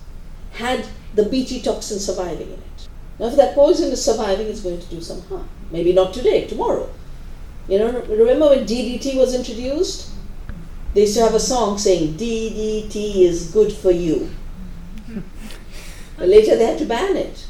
had 0.53 0.85
the 1.13 1.23
Bt 1.23 1.61
toxin 1.61 1.99
surviving 1.99 2.47
in 2.47 2.53
it. 2.53 2.87
Now, 3.19 3.27
if 3.27 3.35
that 3.37 3.55
poison 3.55 3.91
is 3.91 4.03
surviving, 4.03 4.47
it's 4.47 4.61
going 4.61 4.79
to 4.79 4.87
do 4.87 5.01
some 5.01 5.21
harm. 5.23 5.47
Maybe 5.71 5.93
not 5.93 6.13
today, 6.13 6.45
tomorrow. 6.47 6.89
You 7.67 7.79
know, 7.79 8.01
remember 8.01 8.49
when 8.49 8.65
DDT 8.65 9.15
was 9.15 9.33
introduced? 9.33 10.11
They 10.93 11.01
used 11.01 11.15
to 11.17 11.23
have 11.23 11.33
a 11.33 11.39
song 11.39 11.77
saying 11.77 12.15
DDT 12.15 13.15
is 13.15 13.51
good 13.51 13.71
for 13.71 13.91
you. 13.91 14.29
But 16.17 16.29
later 16.29 16.55
they 16.55 16.65
had 16.65 16.77
to 16.79 16.85
ban 16.85 17.17
it. 17.17 17.45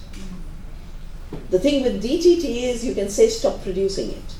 The 1.49 1.59
thing 1.59 1.83
with 1.83 2.03
DDT 2.03 2.63
is 2.63 2.83
you 2.83 2.95
can 2.95 3.09
say 3.09 3.29
stop 3.29 3.61
producing 3.61 4.09
it. 4.09 4.35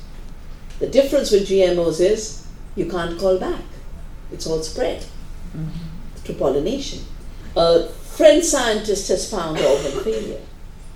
The 0.80 0.88
difference 0.88 1.30
with 1.30 1.48
GMOs 1.48 2.00
is 2.00 2.46
you 2.74 2.90
can't 2.90 3.18
call 3.18 3.38
back. 3.38 3.62
It's 4.32 4.46
all 4.46 4.62
spread 4.62 5.02
mm-hmm. 5.02 5.68
through 6.16 6.34
pollination. 6.36 7.04
A 7.56 7.88
French 7.88 8.44
scientist 8.44 9.08
has 9.08 9.30
found 9.30 9.58
organ 9.58 10.00
failure. 10.04 10.40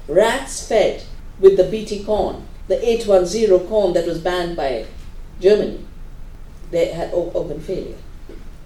Rats 0.08 0.66
fed 0.66 1.04
with 1.38 1.56
the 1.56 1.64
BT 1.64 2.04
corn, 2.04 2.46
the 2.68 2.76
810 2.86 3.68
corn 3.68 3.92
that 3.94 4.06
was 4.06 4.18
banned 4.18 4.56
by 4.56 4.86
Germany, 5.40 5.84
they 6.70 6.86
had 6.86 7.12
organ 7.12 7.60
failure. 7.60 7.96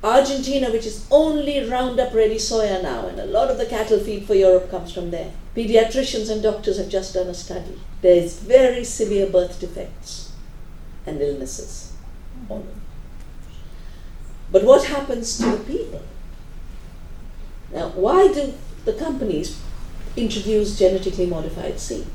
Argentina, 0.02 0.70
which 0.70 0.84
is 0.84 1.06
only 1.10 1.66
Roundup 1.66 2.12
ready 2.12 2.36
soya 2.36 2.82
now, 2.82 3.06
and 3.06 3.18
a 3.18 3.24
lot 3.24 3.50
of 3.50 3.56
the 3.56 3.64
cattle 3.64 3.98
feed 3.98 4.26
for 4.26 4.34
Europe 4.34 4.70
comes 4.70 4.92
from 4.92 5.10
there. 5.10 5.32
Pediatricians 5.56 6.30
and 6.30 6.42
doctors 6.42 6.76
have 6.76 6.90
just 6.90 7.14
done 7.14 7.28
a 7.28 7.34
study. 7.34 7.80
There 8.02 8.14
is 8.14 8.38
very 8.38 8.84
severe 8.84 9.26
birth 9.26 9.58
defects 9.58 10.32
and 11.06 11.22
illnesses 11.22 11.92
on 12.50 12.66
them. 12.66 12.83
But 14.54 14.62
what 14.62 14.84
happens 14.84 15.36
to 15.38 15.46
the 15.46 15.64
people? 15.64 16.00
Now, 17.72 17.88
why 17.88 18.28
do 18.28 18.54
the 18.84 18.92
companies 18.92 19.60
introduce 20.16 20.78
genetically 20.78 21.26
modified 21.26 21.80
seed? 21.80 22.06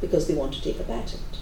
Because 0.00 0.26
they 0.26 0.32
want 0.32 0.54
to 0.54 0.62
take 0.62 0.80
a 0.80 0.84
patent. 0.84 1.40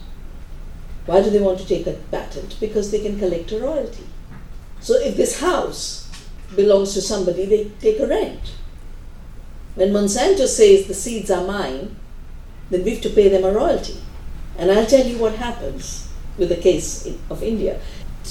Why 1.04 1.22
do 1.22 1.30
they 1.30 1.38
want 1.38 1.60
to 1.60 1.68
take 1.68 1.86
a 1.86 1.92
patent? 2.10 2.56
Because 2.58 2.90
they 2.90 2.98
can 2.98 3.20
collect 3.20 3.52
a 3.52 3.60
royalty. 3.60 4.04
So 4.80 4.94
if 4.94 5.16
this 5.16 5.38
house 5.38 6.10
belongs 6.56 6.94
to 6.94 7.00
somebody, 7.00 7.46
they 7.46 7.70
take 7.80 8.00
a 8.00 8.08
rent. 8.08 8.56
When 9.76 9.90
Monsanto 9.90 10.48
says 10.48 10.88
the 10.88 10.94
seeds 10.94 11.30
are 11.30 11.46
mine, 11.46 11.94
then 12.70 12.82
we 12.82 12.94
have 12.94 13.02
to 13.02 13.10
pay 13.10 13.28
them 13.28 13.44
a 13.44 13.52
royalty. 13.52 14.00
And 14.58 14.72
I'll 14.72 14.86
tell 14.86 15.06
you 15.06 15.18
what 15.18 15.36
happens 15.36 16.08
with 16.36 16.48
the 16.48 16.56
case 16.56 17.06
of 17.30 17.44
India. 17.44 17.80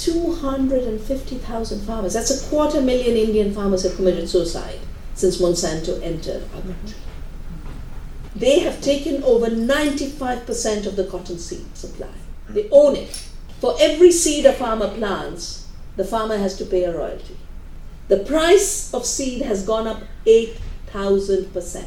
250,000 0.04 1.80
farmers, 1.80 2.12
that's 2.12 2.30
a 2.30 2.48
quarter 2.48 2.80
million 2.80 3.16
Indian 3.16 3.52
farmers 3.54 3.82
have 3.82 3.96
committed 3.96 4.28
suicide 4.28 4.78
since 5.14 5.40
Monsanto 5.40 6.00
entered 6.02 6.42
our 6.54 6.60
country. 6.60 6.74
Mm-hmm. 6.74 8.38
They 8.38 8.60
have 8.60 8.80
taken 8.80 9.22
over 9.22 9.46
95% 9.46 10.86
of 10.86 10.96
the 10.96 11.04
cotton 11.04 11.38
seed 11.38 11.76
supply. 11.76 12.12
They 12.48 12.68
own 12.70 12.96
it. 12.96 13.28
For 13.60 13.74
every 13.80 14.12
seed 14.12 14.44
a 14.44 14.52
farmer 14.52 14.88
plants, 14.94 15.66
the 15.96 16.04
farmer 16.04 16.36
has 16.36 16.56
to 16.58 16.66
pay 16.66 16.84
a 16.84 16.96
royalty. 16.96 17.36
The 18.08 18.18
price 18.18 18.92
of 18.92 19.06
seed 19.06 19.42
has 19.42 19.66
gone 19.66 19.86
up 19.86 20.02
8,000% 20.26 21.86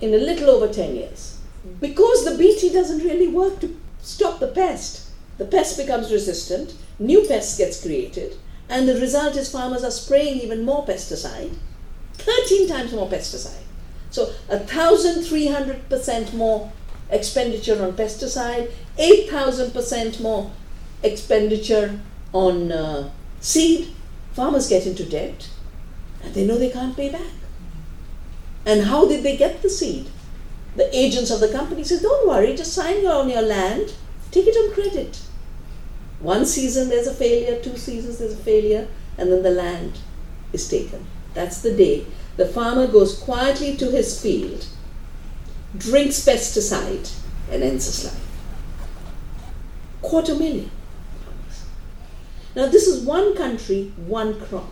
in 0.00 0.14
a 0.14 0.18
little 0.18 0.50
over 0.50 0.72
10 0.72 0.94
years. 0.94 1.40
Mm-hmm. 1.66 1.78
Because 1.80 2.24
the 2.24 2.38
BT 2.38 2.72
doesn't 2.72 3.04
really 3.04 3.28
work 3.28 3.60
to 3.60 3.76
stop 4.00 4.38
the 4.38 4.48
pest. 4.48 5.10
The 5.38 5.44
pest 5.44 5.76
becomes 5.76 6.12
resistant, 6.12 6.74
new 6.98 7.26
pests 7.26 7.58
gets 7.58 7.82
created, 7.82 8.36
and 8.68 8.88
the 8.88 9.00
result 9.00 9.36
is 9.36 9.50
farmers 9.50 9.84
are 9.84 9.90
spraying 9.90 10.40
even 10.40 10.64
more 10.64 10.86
pesticide, 10.86 11.54
13 12.14 12.68
times 12.68 12.92
more 12.92 13.08
pesticide. 13.08 13.64
So 14.10 14.26
1,300% 14.48 16.34
more 16.34 16.70
expenditure 17.10 17.82
on 17.82 17.92
pesticide, 17.92 18.70
8,000% 18.98 20.20
more 20.20 20.50
expenditure 21.02 21.98
on 22.32 22.72
uh, 22.72 23.10
seed. 23.40 23.88
Farmers 24.32 24.68
get 24.68 24.86
into 24.86 25.04
debt 25.04 25.48
and 26.22 26.34
they 26.34 26.46
know 26.46 26.58
they 26.58 26.70
can't 26.70 26.96
pay 26.96 27.10
back. 27.10 27.32
And 28.64 28.84
how 28.84 29.06
did 29.06 29.22
they 29.22 29.36
get 29.36 29.62
the 29.62 29.70
seed? 29.70 30.08
The 30.76 30.94
agents 30.96 31.30
of 31.30 31.40
the 31.40 31.52
company 31.52 31.84
said, 31.84 32.02
Don't 32.02 32.28
worry, 32.28 32.54
just 32.54 32.72
sign 32.72 33.04
on 33.06 33.28
your 33.28 33.42
land, 33.42 33.92
take 34.30 34.46
it 34.46 34.56
on 34.56 34.72
credit. 34.72 35.20
One 36.22 36.46
season 36.46 36.88
there's 36.88 37.08
a 37.08 37.14
failure, 37.14 37.60
two 37.60 37.76
seasons 37.76 38.18
there's 38.18 38.32
a 38.32 38.36
failure, 38.36 38.88
and 39.18 39.30
then 39.30 39.42
the 39.42 39.50
land 39.50 39.98
is 40.52 40.68
taken. 40.68 41.04
That's 41.34 41.60
the 41.62 41.74
day 41.76 42.06
the 42.36 42.46
farmer 42.46 42.86
goes 42.86 43.18
quietly 43.18 43.76
to 43.76 43.90
his 43.90 44.20
field, 44.20 44.66
drinks 45.76 46.24
pesticide, 46.24 47.12
and 47.50 47.62
ends 47.62 47.86
his 47.86 48.04
life. 48.04 48.26
Quarter 50.00 50.34
million. 50.36 50.70
Now, 52.54 52.66
this 52.66 52.86
is 52.86 53.04
one 53.04 53.36
country, 53.36 53.92
one 53.96 54.40
crop. 54.40 54.70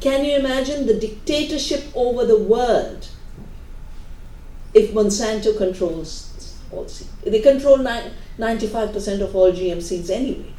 Can 0.00 0.24
you 0.24 0.36
imagine 0.36 0.86
the 0.86 0.98
dictatorship 0.98 1.84
over 1.94 2.24
the 2.24 2.38
world 2.38 3.08
if 4.72 4.92
Monsanto 4.92 5.56
controls 5.56 6.56
all 6.70 6.86
seeds? 6.86 7.10
They 7.24 7.40
control 7.40 7.78
95% 8.38 9.20
of 9.20 9.34
all 9.34 9.52
GM 9.52 9.82
seeds 9.82 10.10
anyway. 10.10 10.52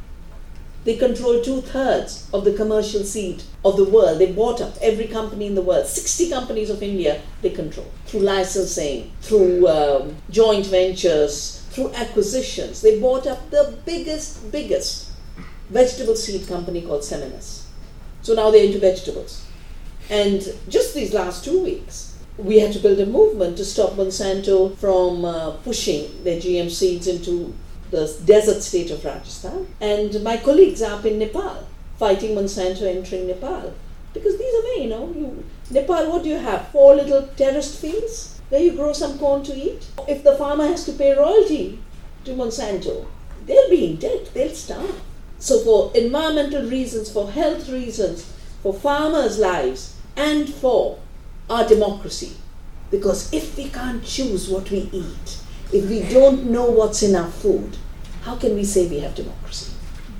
They 0.84 0.96
control 0.96 1.42
two 1.42 1.60
thirds 1.60 2.28
of 2.32 2.44
the 2.44 2.54
commercial 2.54 3.04
seed 3.04 3.42
of 3.64 3.76
the 3.76 3.84
world. 3.84 4.18
They 4.18 4.32
bought 4.32 4.60
up 4.62 4.74
every 4.80 5.08
company 5.08 5.46
in 5.46 5.54
the 5.54 5.62
world. 5.62 5.86
60 5.86 6.30
companies 6.30 6.70
of 6.70 6.82
India 6.82 7.20
they 7.42 7.50
control 7.50 7.90
through 8.06 8.20
licensing, 8.20 9.12
through 9.20 9.68
um, 9.68 10.16
joint 10.30 10.66
ventures, 10.66 11.66
through 11.70 11.92
acquisitions. 11.92 12.80
They 12.80 12.98
bought 12.98 13.26
up 13.26 13.50
the 13.50 13.78
biggest, 13.84 14.50
biggest 14.50 15.10
vegetable 15.68 16.16
seed 16.16 16.48
company 16.48 16.80
called 16.82 17.02
Seminis. 17.02 17.64
So 18.22 18.34
now 18.34 18.50
they're 18.50 18.64
into 18.64 18.78
vegetables. 18.78 19.46
And 20.08 20.42
just 20.68 20.94
these 20.94 21.12
last 21.12 21.44
two 21.44 21.62
weeks, 21.62 22.18
we 22.36 22.58
had 22.58 22.72
to 22.72 22.78
build 22.78 22.98
a 23.00 23.06
movement 23.06 23.58
to 23.58 23.64
stop 23.64 23.92
Monsanto 23.92 24.76
from 24.78 25.24
uh, 25.24 25.52
pushing 25.58 26.24
their 26.24 26.40
GM 26.40 26.70
seeds 26.70 27.06
into 27.06 27.54
the 27.90 28.16
desert 28.24 28.62
state 28.62 28.90
of 28.90 29.04
Rajasthan. 29.04 29.66
And 29.80 30.22
my 30.22 30.36
colleagues 30.36 30.82
are 30.82 30.98
up 30.98 31.04
in 31.04 31.18
Nepal 31.18 31.66
fighting 32.00 32.34
Monsanto 32.34 32.84
entering 32.84 33.26
Nepal. 33.26 33.74
Because 34.14 34.38
these 34.38 34.54
are 34.54 34.62
me, 34.62 34.84
you 34.84 34.88
know. 34.88 35.12
You, 35.14 35.44
Nepal, 35.70 36.10
what 36.10 36.22
do 36.22 36.30
you 36.30 36.38
have? 36.38 36.68
Four 36.70 36.96
little 36.96 37.28
terraced 37.36 37.78
fields 37.78 38.40
where 38.48 38.62
you 38.62 38.72
grow 38.72 38.94
some 38.94 39.18
corn 39.18 39.44
to 39.44 39.54
eat. 39.54 39.86
If 40.08 40.24
the 40.24 40.34
farmer 40.34 40.66
has 40.66 40.84
to 40.86 40.92
pay 40.94 41.14
royalty 41.16 41.78
to 42.24 42.30
Monsanto, 42.32 43.06
they'll 43.44 43.68
be 43.68 43.84
in 43.84 43.96
debt, 43.96 44.32
they'll 44.32 44.54
starve. 44.54 45.00
So, 45.38 45.60
for 45.60 45.92
environmental 45.94 46.68
reasons, 46.68 47.12
for 47.12 47.30
health 47.30 47.68
reasons, 47.68 48.32
for 48.62 48.72
farmers' 48.72 49.38
lives, 49.38 49.96
and 50.16 50.48
for 50.48 50.98
our 51.50 51.68
democracy, 51.68 52.32
because 52.90 53.32
if 53.32 53.56
we 53.56 53.68
can't 53.68 54.04
choose 54.04 54.48
what 54.48 54.70
we 54.70 54.88
eat, 54.92 55.39
if 55.72 55.88
we 55.88 56.02
don't 56.12 56.50
know 56.50 56.64
what's 56.64 57.02
in 57.02 57.14
our 57.14 57.30
food, 57.30 57.76
how 58.22 58.36
can 58.36 58.54
we 58.54 58.64
say 58.64 58.88
we 58.88 59.00
have 59.00 59.14
democracy? 59.14 59.72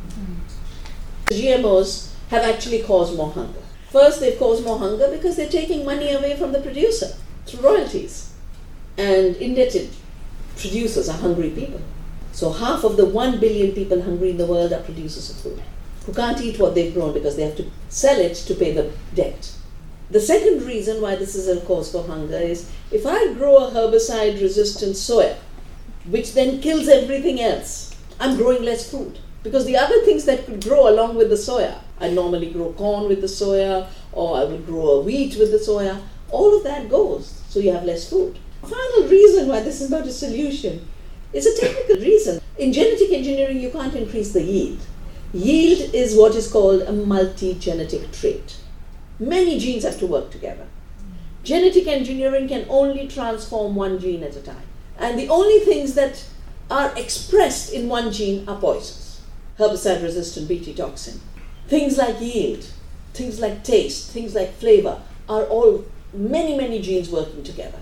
Mm-hmm. 0.08 1.34
GMOs 1.34 2.12
have 2.30 2.42
actually 2.42 2.82
caused 2.82 3.16
more 3.16 3.30
hunger. 3.30 3.60
First, 3.90 4.20
they've 4.20 4.38
caused 4.38 4.64
more 4.64 4.78
hunger 4.78 5.08
because 5.10 5.36
they're 5.36 5.48
taking 5.48 5.84
money 5.84 6.12
away 6.12 6.36
from 6.36 6.52
the 6.52 6.60
producer 6.60 7.08
through 7.46 7.60
royalties. 7.60 8.32
And 8.96 9.36
indebted 9.36 9.90
producers 10.56 11.08
are 11.08 11.18
hungry 11.18 11.50
people. 11.50 11.80
So, 12.32 12.52
half 12.52 12.84
of 12.84 12.96
the 12.96 13.06
1 13.06 13.40
billion 13.40 13.72
people 13.72 14.02
hungry 14.02 14.30
in 14.30 14.36
the 14.36 14.46
world 14.46 14.72
are 14.72 14.80
producers 14.82 15.30
of 15.30 15.36
food 15.36 15.62
who 16.06 16.12
can't 16.14 16.40
eat 16.40 16.58
what 16.58 16.74
they've 16.74 16.94
grown 16.94 17.12
because 17.12 17.36
they 17.36 17.44
have 17.44 17.56
to 17.56 17.70
sell 17.88 18.18
it 18.18 18.34
to 18.34 18.54
pay 18.54 18.72
the 18.72 18.90
debt. 19.14 19.52
The 20.10 20.20
second 20.20 20.66
reason 20.66 21.00
why 21.00 21.14
this 21.14 21.36
is 21.36 21.46
a 21.46 21.60
cause 21.60 21.92
for 21.92 22.02
hunger 22.02 22.36
is 22.36 22.68
if 22.90 23.06
I 23.06 23.32
grow 23.34 23.58
a 23.58 23.70
herbicide 23.70 24.40
resistant 24.40 24.94
soya, 24.94 25.36
which 26.04 26.34
then 26.34 26.60
kills 26.60 26.88
everything 26.88 27.40
else, 27.40 27.96
I'm 28.18 28.36
growing 28.36 28.64
less 28.64 28.90
food. 28.90 29.20
Because 29.44 29.66
the 29.66 29.76
other 29.76 30.04
things 30.04 30.24
that 30.24 30.46
could 30.46 30.64
grow 30.64 30.88
along 30.88 31.14
with 31.14 31.30
the 31.30 31.36
soya, 31.36 31.78
I 32.00 32.10
normally 32.10 32.50
grow 32.50 32.72
corn 32.72 33.06
with 33.06 33.20
the 33.20 33.28
soya, 33.28 33.86
or 34.10 34.36
I 34.36 34.44
would 34.44 34.66
grow 34.66 34.88
a 34.88 35.00
wheat 35.00 35.36
with 35.38 35.52
the 35.52 35.58
soya, 35.58 36.02
all 36.30 36.56
of 36.56 36.64
that 36.64 36.90
goes, 36.90 37.42
so 37.48 37.60
you 37.60 37.72
have 37.72 37.84
less 37.84 38.10
food. 38.10 38.36
Final 38.62 39.08
reason 39.08 39.46
why 39.46 39.60
this 39.60 39.80
is 39.80 39.90
not 39.90 40.06
a 40.08 40.12
solution 40.12 40.88
is 41.32 41.46
a 41.46 41.60
technical 41.60 42.02
reason. 42.02 42.40
In 42.58 42.72
genetic 42.72 43.12
engineering, 43.12 43.60
you 43.60 43.70
can't 43.70 43.94
increase 43.94 44.32
the 44.32 44.42
yield. 44.42 44.80
Yield 45.32 45.94
is 45.94 46.16
what 46.16 46.34
is 46.34 46.50
called 46.50 46.82
a 46.82 46.92
multi 46.92 47.54
genetic 47.54 48.10
trait. 48.10 48.56
Many 49.20 49.58
genes 49.58 49.84
have 49.84 49.98
to 49.98 50.06
work 50.06 50.30
together. 50.30 50.66
Genetic 51.44 51.86
engineering 51.86 52.48
can 52.48 52.64
only 52.70 53.06
transform 53.06 53.74
one 53.74 53.98
gene 53.98 54.22
at 54.22 54.34
a 54.34 54.40
time. 54.40 54.66
And 54.98 55.18
the 55.18 55.28
only 55.28 55.60
things 55.60 55.94
that 55.94 56.24
are 56.70 56.96
expressed 56.96 57.72
in 57.72 57.88
one 57.88 58.12
gene 58.12 58.48
are 58.48 58.58
poisons, 58.58 59.20
herbicide 59.58 60.02
resistant 60.02 60.48
Bt 60.48 60.72
toxin. 60.72 61.20
Things 61.68 61.98
like 61.98 62.20
yield, 62.20 62.66
things 63.12 63.40
like 63.40 63.62
taste, 63.62 64.10
things 64.10 64.34
like 64.34 64.54
flavor 64.54 65.02
are 65.28 65.44
all 65.44 65.84
many, 66.14 66.56
many 66.56 66.80
genes 66.80 67.10
working 67.10 67.42
together. 67.42 67.78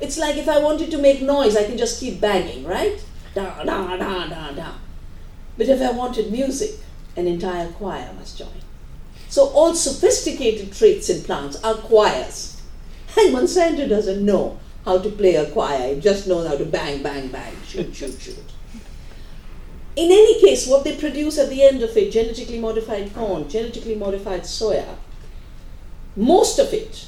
It's 0.00 0.18
like 0.18 0.36
if 0.36 0.48
I 0.48 0.58
wanted 0.58 0.90
to 0.92 0.98
make 0.98 1.20
noise, 1.20 1.56
I 1.56 1.64
can 1.64 1.78
just 1.78 1.98
keep 2.00 2.20
banging, 2.20 2.64
right? 2.64 3.04
Da, 3.34 3.64
da, 3.64 3.96
da, 3.96 4.26
da, 4.28 4.52
da. 4.52 4.72
But 5.58 5.68
if 5.68 5.80
I 5.80 5.90
wanted 5.90 6.30
music, 6.30 6.80
an 7.16 7.26
entire 7.26 7.68
choir 7.72 8.12
must 8.18 8.38
join. 8.38 8.65
So 9.36 9.48
all 9.48 9.74
sophisticated 9.74 10.72
traits 10.72 11.10
in 11.10 11.22
plants 11.22 11.62
are 11.62 11.74
choirs. 11.74 12.58
And 13.18 13.34
Monsanto 13.34 13.86
doesn't 13.86 14.24
know 14.24 14.58
how 14.86 14.96
to 14.96 15.10
play 15.10 15.34
a 15.34 15.50
choir, 15.50 15.92
it 15.92 16.00
just 16.00 16.26
knows 16.26 16.46
how 16.48 16.56
to 16.56 16.64
bang, 16.64 17.02
bang, 17.02 17.28
bang, 17.28 17.54
shoot, 17.66 17.94
shoot, 17.94 18.18
shoot. 18.18 18.52
In 19.94 20.10
any 20.10 20.40
case, 20.40 20.66
what 20.66 20.84
they 20.84 20.96
produce 20.96 21.36
at 21.36 21.50
the 21.50 21.62
end 21.62 21.82
of 21.82 21.94
it, 21.98 22.12
genetically 22.12 22.58
modified 22.58 23.14
corn, 23.14 23.46
genetically 23.46 23.94
modified 23.94 24.44
soya, 24.44 24.96
most 26.16 26.58
of 26.58 26.72
it 26.72 27.06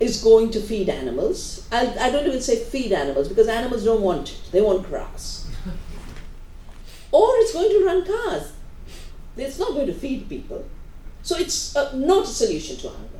is 0.00 0.22
going 0.22 0.50
to 0.50 0.60
feed 0.60 0.90
animals. 0.90 1.66
I, 1.72 1.96
I 1.98 2.10
don't 2.10 2.26
even 2.26 2.42
say 2.42 2.62
feed 2.62 2.92
animals 2.92 3.26
because 3.30 3.48
animals 3.48 3.84
don't 3.84 4.02
want 4.02 4.32
it, 4.32 4.52
they 4.52 4.60
want 4.60 4.86
grass. 4.86 5.48
or 7.10 7.26
it's 7.36 7.54
going 7.54 7.70
to 7.70 7.86
run 7.86 8.04
cars. 8.04 8.52
It's 9.38 9.58
not 9.58 9.70
going 9.70 9.86
to 9.86 9.94
feed 9.94 10.28
people. 10.28 10.66
So 11.22 11.36
it's 11.36 11.76
uh, 11.76 11.94
not 11.94 12.24
a 12.24 12.28
solution 12.28 12.76
to 12.78 12.88
hunger. 12.88 13.18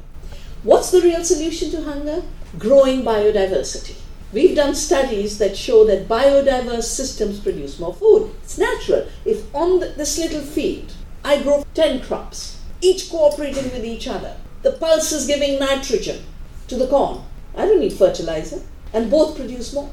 What's 0.63 0.91
the 0.91 1.01
real 1.01 1.25
solution 1.25 1.71
to 1.73 1.83
hunger? 1.83 2.23
Growing 2.59 3.03
biodiversity. 3.03 3.97
We've 4.33 4.55
done 4.55 4.75
studies 4.75 5.39
that 5.39 5.57
show 5.57 5.85
that 5.87 6.09
biodiverse 6.09 6.85
systems 6.85 7.41
produce 7.41 7.79
more 7.81 7.95
food. 7.95 8.33
It's 8.43 8.59
natural. 8.59 9.09
If 9.25 9.53
on 9.55 9.81
the, 9.81 9.87
this 9.89 10.19
little 10.19 10.41
field 10.43 10.93
I 11.25 11.43
grow 11.43 11.65
10 11.75 12.03
crops, 12.03 12.61
each 12.81 13.11
cooperating 13.11 13.65
with 13.73 13.85
each 13.85 14.07
other, 14.09 14.37
The 14.63 14.73
pulse 14.73 15.13
is 15.13 15.27
giving 15.27 15.59
nitrogen 15.59 16.23
to 16.69 16.77
the 16.77 16.87
corn. 16.87 17.23
I 17.57 17.65
don't 17.65 17.81
need 17.81 17.95
fertilizer. 17.95 18.61
And 18.93 19.11
both 19.11 19.37
produce 19.37 19.73
more. 19.73 19.91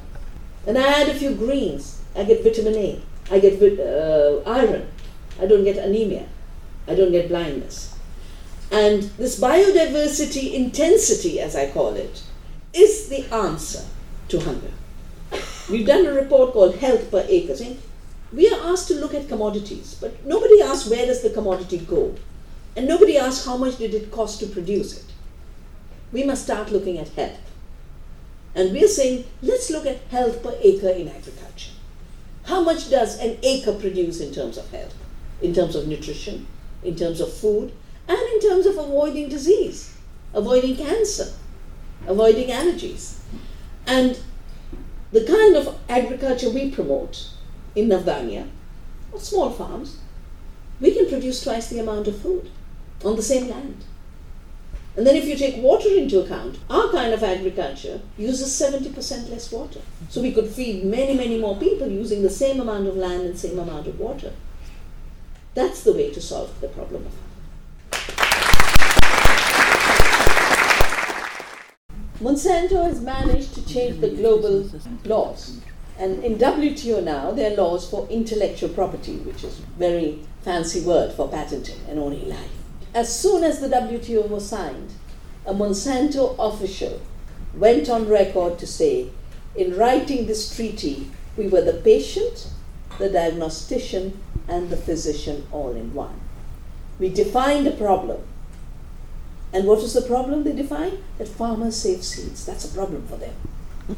And 0.65 0.77
I 0.77 1.01
add 1.01 1.09
a 1.09 1.13
few 1.13 1.35
greens. 1.35 2.01
I 2.15 2.23
get 2.23 2.43
vitamin 2.43 2.75
A. 2.75 3.01
I 3.31 3.39
get 3.39 3.61
uh, 3.79 4.41
iron. 4.45 4.87
I 5.39 5.45
don't 5.45 5.63
get 5.63 5.77
anemia. 5.77 6.27
I 6.87 6.95
don't 6.95 7.11
get 7.11 7.29
blindness. 7.29 7.96
And 8.71 9.03
this 9.17 9.39
biodiversity 9.39 10.53
intensity, 10.53 11.39
as 11.39 11.55
I 11.55 11.71
call 11.71 11.95
it, 11.95 12.21
is 12.73 13.09
the 13.09 13.25
answer 13.33 13.83
to 14.29 14.39
hunger. 14.39 14.71
We've 15.69 15.87
done 15.87 16.05
a 16.05 16.11
report 16.11 16.53
called 16.53 16.75
Health 16.75 17.09
per 17.09 17.25
Acre. 17.27 17.55
Saying 17.55 17.79
we 18.33 18.49
are 18.49 18.71
asked 18.71 18.89
to 18.89 18.95
look 18.95 19.13
at 19.13 19.29
commodities, 19.29 19.97
but 19.99 20.25
nobody 20.25 20.61
asks 20.61 20.89
where 20.89 21.05
does 21.05 21.21
the 21.21 21.29
commodity 21.29 21.79
go? 21.79 22.15
And 22.75 22.87
nobody 22.87 23.17
asks 23.17 23.45
how 23.45 23.57
much 23.57 23.77
did 23.77 23.93
it 23.93 24.11
cost 24.11 24.39
to 24.39 24.47
produce 24.47 24.97
it. 24.97 25.05
We 26.11 26.23
must 26.23 26.43
start 26.43 26.71
looking 26.71 26.97
at 26.97 27.09
health. 27.09 27.39
And 28.53 28.71
we're 28.71 28.87
saying, 28.87 29.25
let's 29.41 29.69
look 29.69 29.85
at 29.85 30.01
health 30.09 30.43
per 30.43 30.55
acre 30.61 30.89
in 30.89 31.07
agriculture. 31.07 31.71
How 32.43 32.63
much 32.63 32.89
does 32.89 33.19
an 33.19 33.37
acre 33.43 33.73
produce 33.73 34.19
in 34.19 34.33
terms 34.33 34.57
of 34.57 34.69
health, 34.71 34.95
in 35.41 35.53
terms 35.53 35.75
of 35.75 35.87
nutrition, 35.87 36.47
in 36.83 36.95
terms 36.95 37.19
of 37.19 37.33
food, 37.33 37.71
and 38.07 38.17
in 38.17 38.39
terms 38.39 38.65
of 38.65 38.77
avoiding 38.77 39.29
disease, 39.29 39.95
avoiding 40.33 40.75
cancer, 40.75 41.33
avoiding 42.07 42.49
allergies? 42.49 43.19
And 43.85 44.19
the 45.11 45.25
kind 45.25 45.55
of 45.55 45.77
agriculture 45.89 46.49
we 46.49 46.71
promote 46.71 47.29
in 47.75 47.89
Navdanya, 47.89 48.47
or 49.11 49.19
small 49.19 49.49
farms, 49.51 49.97
we 50.79 50.93
can 50.93 51.07
produce 51.07 51.43
twice 51.43 51.67
the 51.69 51.79
amount 51.79 52.07
of 52.07 52.21
food 52.21 52.49
on 53.03 53.15
the 53.15 53.21
same 53.21 53.49
land. 53.49 53.83
And 54.95 55.05
then 55.05 55.15
if 55.15 55.25
you 55.25 55.35
take 55.35 55.57
water 55.57 55.89
into 55.89 56.19
account, 56.19 56.57
our 56.71 56.89
kind 56.89 57.13
of 57.13 57.23
agriculture 57.23 58.01
uses 58.17 58.49
70% 58.49 59.29
less 59.29 59.51
water. 59.51 59.79
So 60.09 60.21
we 60.21 60.33
could 60.33 60.49
feed 60.49 60.83
many, 60.83 61.15
many 61.15 61.39
more 61.39 61.55
people 61.55 61.87
using 61.87 62.23
the 62.23 62.31
same 62.31 62.59
amount 62.59 62.87
of 62.87 62.97
land 62.97 63.21
and 63.21 63.37
same 63.37 63.59
amount 63.59 63.85
of 63.85 63.99
water. 63.99 64.33
That's 65.53 65.83
the 65.83 65.93
way 65.93 66.11
to 66.11 66.21
solve 66.21 66.59
the 66.61 66.67
problem 66.67 67.05
of 67.05 67.26
Monsanto 72.19 72.83
has 72.83 72.99
managed 72.99 73.53
to 73.53 73.65
change 73.67 74.01
the 74.01 74.09
global 74.09 74.67
laws. 75.05 75.61
And 75.99 76.23
in 76.23 76.35
WTO 76.37 77.03
now, 77.03 77.31
there 77.31 77.51
are 77.51 77.55
laws 77.55 77.87
for 77.87 78.07
intellectual 78.09 78.69
property, 78.69 79.17
which 79.17 79.43
is 79.43 79.59
very 79.77 80.19
fancy 80.41 80.81
word 80.81 81.13
for 81.13 81.29
patenting 81.29 81.79
and 81.87 81.99
owning 81.99 82.27
life. 82.27 82.49
As 82.95 83.13
soon 83.13 83.43
as 83.43 83.59
the 83.59 83.67
WTO 83.67 84.27
was 84.29 84.49
signed, 84.49 84.93
a 85.45 85.53
Monsanto 85.53 86.35
official 86.39 86.99
went 87.53 87.87
on 87.87 88.07
record 88.07 88.57
to 88.59 88.67
say, 88.67 89.09
in 89.55 89.75
writing 89.75 90.25
this 90.25 90.55
treaty, 90.55 91.11
we 91.35 91.47
were 91.47 91.61
the 91.61 91.81
patient, 91.83 92.49
the 92.97 93.09
diagnostician, 93.09 94.19
and 94.47 94.71
the 94.71 94.77
physician 94.77 95.45
all 95.51 95.71
in 95.71 95.93
one. 95.93 96.19
We 96.97 97.09
defined 97.09 97.67
a 97.67 97.71
problem. 97.71 98.21
And 99.53 99.65
what 99.65 99.79
is 99.79 99.93
the 99.93 100.01
problem 100.01 100.43
they 100.43 100.53
define? 100.53 100.97
That 101.17 101.27
farmers 101.27 101.75
save 101.75 102.03
seeds. 102.03 102.45
That's 102.45 102.65
a 102.65 102.73
problem 102.73 103.07
for 103.07 103.17
them. 103.17 103.33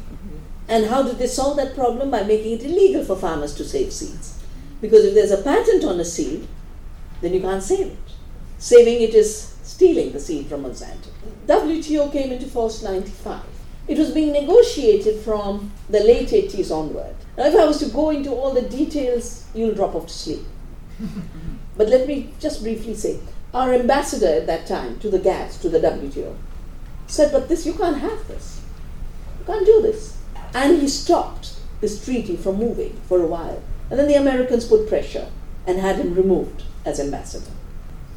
and 0.68 0.86
how 0.86 1.02
did 1.02 1.18
they 1.18 1.26
solve 1.26 1.56
that 1.56 1.74
problem? 1.74 2.10
By 2.10 2.22
making 2.22 2.52
it 2.52 2.64
illegal 2.64 3.04
for 3.04 3.16
farmers 3.16 3.54
to 3.56 3.64
save 3.64 3.92
seeds. 3.92 4.42
Because 4.80 5.04
if 5.04 5.14
there's 5.14 5.32
a 5.32 5.42
patent 5.42 5.84
on 5.84 6.00
a 6.00 6.04
seed, 6.04 6.46
then 7.20 7.34
you 7.34 7.40
can't 7.40 7.62
save 7.62 7.88
it. 7.88 7.98
Saving 8.58 9.02
it 9.02 9.14
is 9.14 9.56
stealing 9.62 10.12
the 10.12 10.20
seed 10.20 10.46
from 10.46 10.62
Monsanto. 10.62 11.08
WTO 11.46 12.12
came 12.12 12.32
into 12.32 12.46
force 12.46 12.82
95. 12.82 13.42
It 13.88 13.98
was 13.98 14.12
being 14.12 14.32
negotiated 14.32 15.20
from 15.20 15.72
the 15.88 16.00
late 16.00 16.28
80s 16.28 16.70
onward. 16.70 17.16
Now, 17.36 17.46
if 17.46 17.56
I 17.56 17.64
was 17.64 17.78
to 17.78 17.86
go 17.86 18.10
into 18.10 18.30
all 18.30 18.52
the 18.52 18.62
details, 18.62 19.46
you'll 19.54 19.74
drop 19.74 19.94
off 19.94 20.06
to 20.06 20.12
sleep. 20.12 20.44
but 21.76 21.88
let 21.88 22.06
me 22.06 22.32
just 22.38 22.62
briefly 22.62 22.94
say 22.94 23.18
our 23.52 23.72
ambassador 23.74 24.26
at 24.26 24.46
that 24.46 24.66
time 24.66 24.98
to 25.00 25.10
the 25.10 25.18
GATT, 25.18 25.52
to 25.62 25.68
the 25.68 25.80
WTO, 25.80 26.34
said, 27.06 27.32
But 27.32 27.48
this, 27.48 27.66
you 27.66 27.74
can't 27.74 27.98
have 27.98 28.28
this. 28.28 28.60
You 29.40 29.44
can't 29.46 29.66
do 29.66 29.82
this. 29.82 30.16
And 30.54 30.80
he 30.80 30.88
stopped 30.88 31.54
this 31.80 32.04
treaty 32.04 32.36
from 32.36 32.56
moving 32.56 33.00
for 33.08 33.20
a 33.20 33.26
while. 33.26 33.62
And 33.90 33.98
then 33.98 34.08
the 34.08 34.14
Americans 34.14 34.66
put 34.66 34.88
pressure 34.88 35.28
and 35.66 35.78
had 35.78 35.96
him 35.96 36.14
removed 36.14 36.62
as 36.84 37.00
ambassador 37.00 37.50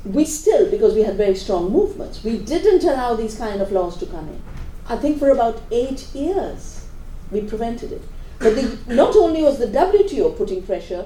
we 0.06 0.26
still, 0.26 0.70
because 0.70 0.94
we 0.96 1.04
had 1.04 1.16
very 1.16 1.36
strong 1.36 1.72
movements, 1.72 2.24
we 2.24 2.38
didn't 2.38 2.84
allow 2.84 3.16
these 3.16 3.38
kind 3.38 3.62
of 3.62 3.72
laws 3.72 3.98
to 3.98 4.06
come 4.06 4.28
in. 4.28 4.42
I 4.88 4.98
think 4.98 5.18
for 5.18 5.30
about 5.30 5.62
eight 5.72 6.08
years 6.14 6.86
we 7.32 7.42
prevented 7.42 7.92
it. 7.92 8.02
But 8.40 8.56
the, 8.56 8.78
not 8.94 9.16
only 9.16 9.42
was 9.42 9.60
the 9.60 9.68
WTO 9.68 10.38
putting 10.38 10.64
pressure, 10.64 11.06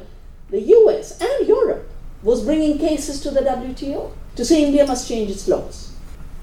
the 0.50 0.62
US 0.62 1.22
and 1.22 1.48
Europe 1.48 1.90
was 2.24 2.44
bringing 2.44 2.78
cases 2.78 3.22
to 3.22 3.32
the 3.32 3.42
WTO 3.42 4.12
to 4.36 4.46
say 4.46 4.64
India 4.64 4.86
must 4.86 5.08
change 5.08 5.30
its 5.30 5.48
laws. 5.48 5.94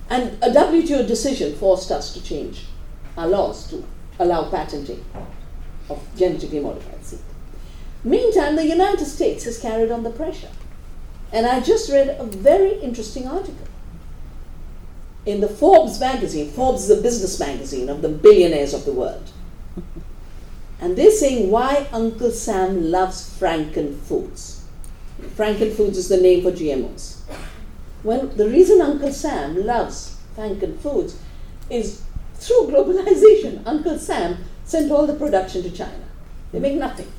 And 0.08 0.32
a 0.42 0.50
WTO 0.50 1.06
decision 1.06 1.54
forced 1.56 1.90
us 1.90 2.12
to 2.14 2.22
change 2.22 2.66
our 3.16 3.26
laws 3.26 3.68
to 3.70 3.84
allow 4.18 4.50
patenting 4.50 5.04
of 5.88 6.00
genetically 6.16 6.60
modified 6.60 7.04
seed. 7.04 7.20
Meantime, 8.02 8.56
the 8.56 8.66
United 8.66 9.06
States 9.06 9.44
has 9.44 9.58
carried 9.58 9.90
on 9.90 10.02
the 10.02 10.10
pressure. 10.10 10.50
And 11.32 11.46
I 11.46 11.60
just 11.60 11.90
read 11.90 12.16
a 12.18 12.24
very 12.24 12.78
interesting 12.80 13.26
article 13.26 13.66
in 15.26 15.40
the 15.40 15.48
Forbes 15.48 15.98
magazine. 15.98 16.50
Forbes 16.50 16.84
is 16.84 16.98
a 16.98 17.02
business 17.02 17.40
magazine 17.40 17.88
of 17.88 18.02
the 18.02 18.08
billionaires 18.08 18.74
of 18.74 18.84
the 18.84 18.92
world. 18.92 19.30
And 20.80 20.96
they're 20.96 21.10
saying 21.10 21.50
why 21.50 21.86
Uncle 21.92 22.30
Sam 22.30 22.90
loves 22.90 23.38
Franken 23.38 23.98
Foods. 24.00 24.63
Franken 25.36 25.72
Foods 25.74 25.98
is 25.98 26.08
the 26.08 26.16
name 26.16 26.42
for 26.42 26.52
GMOs. 26.52 27.20
Well, 28.02 28.26
the 28.26 28.48
reason 28.48 28.80
Uncle 28.80 29.12
Sam 29.12 29.64
loves 29.64 30.16
Franken 30.36 30.78
Foods 30.78 31.18
is 31.70 32.02
through 32.34 32.68
globalization. 32.68 33.62
Uncle 33.66 33.98
Sam 33.98 34.38
sent 34.64 34.92
all 34.92 35.06
the 35.06 35.14
production 35.14 35.62
to 35.62 35.70
China. 35.70 36.04
They 36.52 36.60
make 36.60 36.74
nothing. 36.74 37.10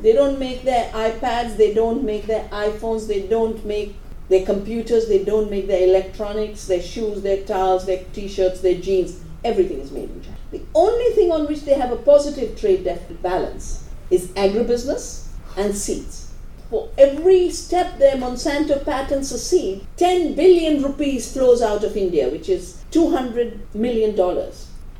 They 0.00 0.12
don't 0.12 0.38
make 0.38 0.62
their 0.62 0.90
iPads, 0.92 1.56
they 1.56 1.74
don't 1.74 2.04
make 2.04 2.26
their 2.26 2.48
iPhones, 2.48 3.06
they 3.06 3.26
don't 3.26 3.64
make 3.66 3.94
their 4.28 4.46
computers, 4.46 5.08
they 5.08 5.24
don't 5.24 5.50
make 5.50 5.66
their 5.66 5.86
electronics, 5.86 6.66
their 6.66 6.80
shoes, 6.80 7.22
their 7.22 7.44
towels, 7.44 7.86
their 7.86 8.04
t 8.12 8.28
shirts, 8.28 8.60
their 8.60 8.80
jeans. 8.80 9.20
Everything 9.44 9.80
is 9.80 9.90
made 9.90 10.10
in 10.10 10.22
China. 10.22 10.36
The 10.52 10.62
only 10.74 11.14
thing 11.14 11.30
on 11.30 11.46
which 11.46 11.62
they 11.62 11.74
have 11.74 11.92
a 11.92 11.96
positive 11.96 12.58
trade 12.58 12.84
deficit 12.84 13.22
balance 13.22 13.88
is 14.10 14.28
agribusiness 14.28 15.26
and 15.56 15.74
seeds. 15.76 16.29
For 16.70 16.88
every 16.96 17.50
step 17.50 17.98
their 17.98 18.16
Monsanto 18.16 18.84
patents 18.84 19.30
seed, 19.42 19.86
10 19.96 20.34
billion 20.34 20.82
rupees 20.82 21.32
flows 21.32 21.60
out 21.60 21.82
of 21.82 21.96
India, 21.96 22.28
which 22.28 22.48
is 22.48 22.84
$200 22.92 23.58
million 23.74 24.16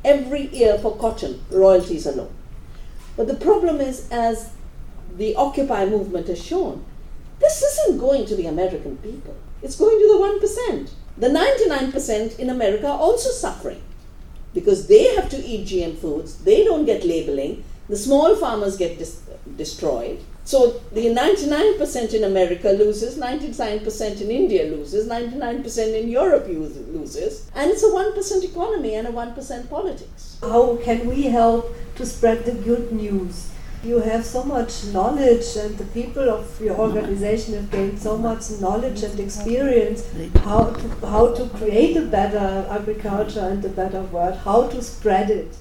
every 0.03 0.47
year 0.47 0.77
for 0.79 0.97
cotton 0.97 1.41
royalties 1.49 2.05
alone. 2.05 2.33
But 3.15 3.27
the 3.27 3.35
problem 3.35 3.79
is, 3.79 4.09
as 4.11 4.51
the 5.17 5.35
Occupy 5.35 5.85
movement 5.85 6.27
has 6.27 6.43
shown, 6.43 6.83
this 7.39 7.61
isn't 7.61 7.99
going 7.99 8.25
to 8.25 8.35
the 8.35 8.47
American 8.47 8.97
people. 8.97 9.35
It's 9.61 9.77
going 9.77 9.97
to 9.97 10.07
the 10.07 10.47
1%. 10.73 10.89
The 11.17 11.27
99% 11.29 12.39
in 12.39 12.49
America 12.49 12.87
are 12.87 12.99
also 12.99 13.29
suffering 13.29 13.81
because 14.53 14.87
they 14.87 15.15
have 15.15 15.29
to 15.29 15.37
eat 15.37 15.67
GM 15.67 15.97
foods, 15.97 16.43
they 16.43 16.63
don't 16.63 16.85
get 16.85 17.05
labeling, 17.05 17.63
the 17.87 17.95
small 17.95 18.35
farmers 18.35 18.77
get 18.77 18.97
dis- 18.97 19.21
destroyed. 19.55 20.19
So 20.51 20.81
the 20.91 21.05
99% 21.05 22.13
in 22.13 22.25
America 22.25 22.71
loses, 22.71 23.17
99% 23.17 24.19
in 24.19 24.29
India 24.29 24.65
loses, 24.65 25.07
99% 25.07 25.97
in 25.97 26.09
Europe 26.09 26.45
loses, 26.49 27.49
and 27.55 27.71
it's 27.71 27.83
a 27.83 27.87
1% 27.87 28.43
economy 28.43 28.95
and 28.95 29.07
a 29.07 29.11
1% 29.11 29.69
politics. 29.69 30.37
How 30.41 30.75
can 30.83 31.07
we 31.07 31.21
help 31.23 31.73
to 31.95 32.05
spread 32.05 32.43
the 32.43 32.51
good 32.51 32.91
news? 32.91 33.47
you 33.83 33.99
have 33.99 34.23
so 34.23 34.43
much 34.43 34.83
knowledge 34.93 35.55
and 35.57 35.75
the 35.79 35.85
people 35.85 36.29
of 36.29 36.61
your 36.61 36.75
organization 36.75 37.55
have 37.55 37.71
gained 37.71 37.97
so 37.97 38.15
much 38.15 38.51
knowledge 38.59 39.01
and 39.01 39.19
experience 39.19 40.03
how 40.43 40.65
to, 40.65 41.07
how 41.07 41.33
to 41.33 41.47
create 41.57 41.97
a 41.97 42.01
better 42.01 42.67
agriculture 42.69 43.39
and 43.39 43.65
a 43.65 43.69
better 43.69 44.01
world, 44.01 44.37
how 44.49 44.67
to 44.67 44.83
spread 44.83 45.31
it. 45.31 45.57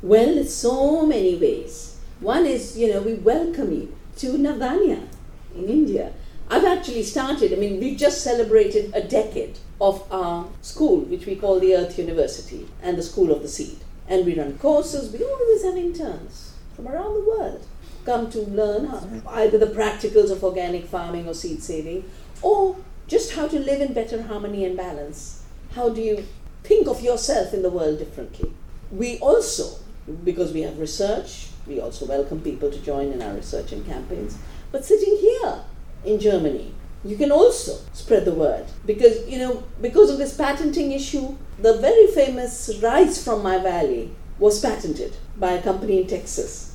Well, 0.00 0.44
so 0.44 1.04
many 1.06 1.34
ways. 1.34 1.87
One 2.20 2.46
is, 2.46 2.76
you 2.76 2.92
know, 2.92 3.00
we 3.00 3.14
welcome 3.14 3.72
you 3.72 3.96
to 4.16 4.32
Navdanya 4.32 5.06
in 5.54 5.68
India. 5.68 6.12
I've 6.50 6.64
actually 6.64 7.02
started, 7.02 7.52
I 7.52 7.56
mean, 7.56 7.78
we 7.78 7.94
just 7.94 8.24
celebrated 8.24 8.92
a 8.94 9.02
decade 9.02 9.58
of 9.80 10.10
our 10.10 10.48
school, 10.62 11.00
which 11.00 11.26
we 11.26 11.36
call 11.36 11.60
the 11.60 11.76
Earth 11.76 11.98
University 11.98 12.68
and 12.82 12.96
the 12.96 13.02
School 13.02 13.30
of 13.30 13.42
the 13.42 13.48
Seed. 13.48 13.78
And 14.08 14.24
we 14.24 14.38
run 14.38 14.58
courses, 14.58 15.12
we 15.12 15.24
always 15.24 15.62
have 15.64 15.76
interns 15.76 16.54
from 16.74 16.88
around 16.88 17.14
the 17.14 17.28
world 17.28 17.66
come 18.04 18.30
to 18.30 18.40
learn 18.40 19.22
either 19.28 19.58
the 19.58 19.66
practicals 19.66 20.30
of 20.30 20.42
organic 20.42 20.86
farming 20.86 21.28
or 21.28 21.34
seed 21.34 21.62
saving, 21.62 22.10
or 22.40 22.76
just 23.06 23.32
how 23.32 23.46
to 23.46 23.58
live 23.58 23.82
in 23.82 23.92
better 23.92 24.22
harmony 24.22 24.64
and 24.64 24.76
balance 24.76 25.44
How 25.74 25.90
do 25.90 26.00
you 26.00 26.26
think 26.64 26.88
of 26.88 27.02
yourself 27.02 27.52
in 27.52 27.62
the 27.62 27.70
world 27.70 27.98
differently? 27.98 28.52
We 28.90 29.18
also, 29.18 29.78
because 30.24 30.52
we 30.52 30.62
have 30.62 30.78
research, 30.78 31.47
we 31.68 31.80
also 31.80 32.06
welcome 32.06 32.40
people 32.40 32.70
to 32.70 32.78
join 32.80 33.12
in 33.12 33.22
our 33.22 33.34
research 33.34 33.72
and 33.72 33.86
campaigns. 33.86 34.38
But 34.72 34.84
sitting 34.84 35.16
here 35.18 35.60
in 36.04 36.18
Germany, 36.18 36.74
you 37.04 37.16
can 37.16 37.30
also 37.30 37.78
spread 37.92 38.24
the 38.24 38.34
word. 38.34 38.66
Because 38.86 39.28
you 39.28 39.38
know 39.38 39.62
because 39.80 40.10
of 40.10 40.18
this 40.18 40.36
patenting 40.36 40.92
issue 40.92 41.36
the 41.60 41.78
very 41.78 42.06
famous 42.08 42.70
rice 42.82 43.22
from 43.22 43.42
my 43.42 43.58
valley 43.58 44.10
was 44.38 44.60
patented 44.60 45.16
by 45.36 45.52
a 45.52 45.62
company 45.62 46.00
in 46.00 46.06
texas. 46.06 46.74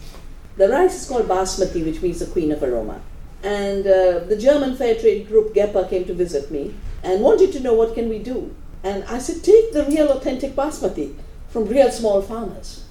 The 0.58 0.70
rice 0.70 1.02
is 1.02 1.08
called 1.08 1.28
basmati 1.28 1.84
which 1.86 2.02
means 2.02 2.20
the 2.20 2.28
queen 2.28 2.52
of 2.52 2.64
aroma. 2.64 3.02
And 3.44 3.86
uh, 3.86 4.20
the 4.20 4.38
german 4.38 4.76
fair 4.76 4.96
trade 4.96 5.28
group 5.28 5.54
gepa 5.54 5.90
came 5.90 6.06
to 6.06 6.14
visit 6.14 6.52
me 6.52 6.74
and 7.04 7.22
wanted 7.22 7.52
to 7.54 7.60
know 7.60 7.74
what 7.74 7.94
can 7.94 8.10
we 8.10 8.20
do. 8.20 8.56
And 8.84 9.04
i 9.06 9.18
said 9.20 9.44
take 9.44 9.74
the 9.74 9.86
real 9.86 10.10
authentic 10.12 10.56
basmati 10.56 11.16
from 11.54 11.66
real 11.66 11.92
small 11.92 12.22
farmers 12.22 12.84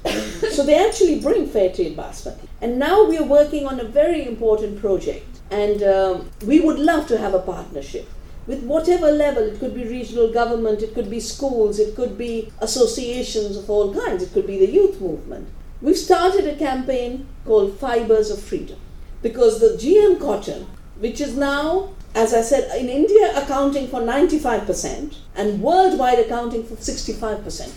so 0.57 0.65
they 0.65 0.79
actually 0.87 1.21
bring 1.21 1.47
fair 1.47 1.71
trade 1.75 1.97
basmati 1.97 2.49
and 2.63 2.79
now 2.79 3.05
we 3.05 3.19
are 3.19 3.31
working 3.39 3.67
on 3.67 3.81
a 3.81 3.85
very 4.01 4.27
important 4.27 4.81
project 4.81 5.41
and 5.51 5.83
um, 5.83 6.31
we 6.47 6.61
would 6.61 6.79
love 6.79 7.07
to 7.07 7.19
have 7.19 7.35
a 7.35 7.41
partnership 7.41 8.09
with 8.47 8.63
whatever 8.65 9.11
level. 9.11 9.43
It 9.43 9.61
could 9.61 9.75
be 9.75 9.85
regional 9.85 10.33
government, 10.33 10.83
it 10.83 10.95
could 10.95 11.11
be 11.11 11.21
schools, 11.21 11.79
it 11.79 11.95
could 11.95 12.19
be 12.19 12.51
associations 12.61 13.57
of 13.57 13.71
all 13.71 13.95
kinds, 13.95 14.23
it 14.23 14.33
could 14.33 14.47
be 14.47 14.59
the 14.59 14.71
youth 14.71 15.01
movement. 15.01 15.49
We've 15.81 15.97
started 15.97 16.47
a 16.47 16.57
campaign 16.57 17.27
called 17.45 17.79
Fibers 17.79 18.31
of 18.31 18.41
Freedom 18.41 18.79
because 19.21 19.61
the 19.61 19.77
GM 19.77 20.21
cotton, 20.21 20.67
which 20.99 21.21
is 21.21 21.37
now, 21.37 21.91
as 22.15 22.35
I 22.35 22.43
said, 22.43 22.77
in 22.79 22.89
India 22.89 23.37
accounting 23.37 23.89
for 23.89 24.01
95% 24.01 25.17
and 25.35 25.63
worldwide 25.63 26.19
accounting 26.19 26.65
for 26.65 26.77
65%. 26.77 27.73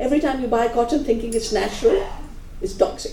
Every 0.00 0.18
time 0.18 0.40
you 0.40 0.48
buy 0.48 0.68
cotton 0.68 1.04
thinking 1.04 1.34
it's 1.34 1.52
natural, 1.52 2.08
it's 2.62 2.72
toxic. 2.72 3.12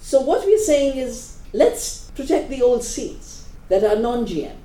So, 0.00 0.20
what 0.20 0.44
we're 0.44 0.58
saying 0.58 0.98
is 0.98 1.38
let's 1.52 2.10
protect 2.16 2.50
the 2.50 2.60
old 2.60 2.82
seeds 2.82 3.48
that 3.68 3.84
are 3.84 3.94
non 3.94 4.26
GM. 4.26 4.56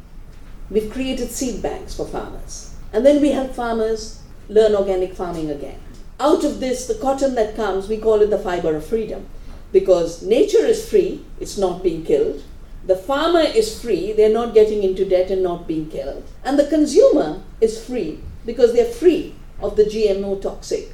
We've 0.71 0.91
created 0.91 1.29
seed 1.29 1.61
banks 1.61 1.95
for 1.95 2.07
farmers. 2.07 2.73
And 2.91 3.05
then 3.05 3.21
we 3.21 3.29
help 3.29 3.53
farmers 3.53 4.19
learn 4.47 4.73
organic 4.73 5.13
farming 5.13 5.51
again. 5.51 5.79
Out 6.19 6.43
of 6.43 6.59
this, 6.59 6.87
the 6.87 6.95
cotton 6.95 7.35
that 7.35 7.55
comes, 7.55 7.87
we 7.87 7.97
call 7.97 8.21
it 8.21 8.31
the 8.31 8.39
fiber 8.39 8.75
of 8.75 8.85
freedom 8.85 9.27
because 9.71 10.23
nature 10.23 10.65
is 10.65 10.89
free, 10.89 11.23
it's 11.39 11.57
not 11.57 11.83
being 11.83 12.03
killed. 12.03 12.41
The 12.87 12.95
farmer 12.95 13.41
is 13.41 13.79
free, 13.79 14.11
they're 14.11 14.33
not 14.33 14.55
getting 14.55 14.81
into 14.81 15.05
debt 15.05 15.29
and 15.29 15.43
not 15.43 15.67
being 15.67 15.87
killed. 15.87 16.23
And 16.43 16.57
the 16.57 16.65
consumer 16.65 17.43
is 17.61 17.85
free 17.85 18.21
because 18.43 18.73
they're 18.73 18.91
free 18.91 19.35
of 19.61 19.75
the 19.75 19.83
GMO 19.83 20.41
toxic. 20.41 20.93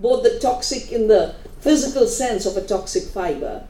Both 0.00 0.22
the 0.22 0.38
toxic 0.38 0.90
in 0.90 1.08
the 1.08 1.34
physical 1.60 2.06
sense 2.06 2.46
of 2.46 2.56
a 2.56 2.66
toxic 2.66 3.04
fiber 3.04 3.64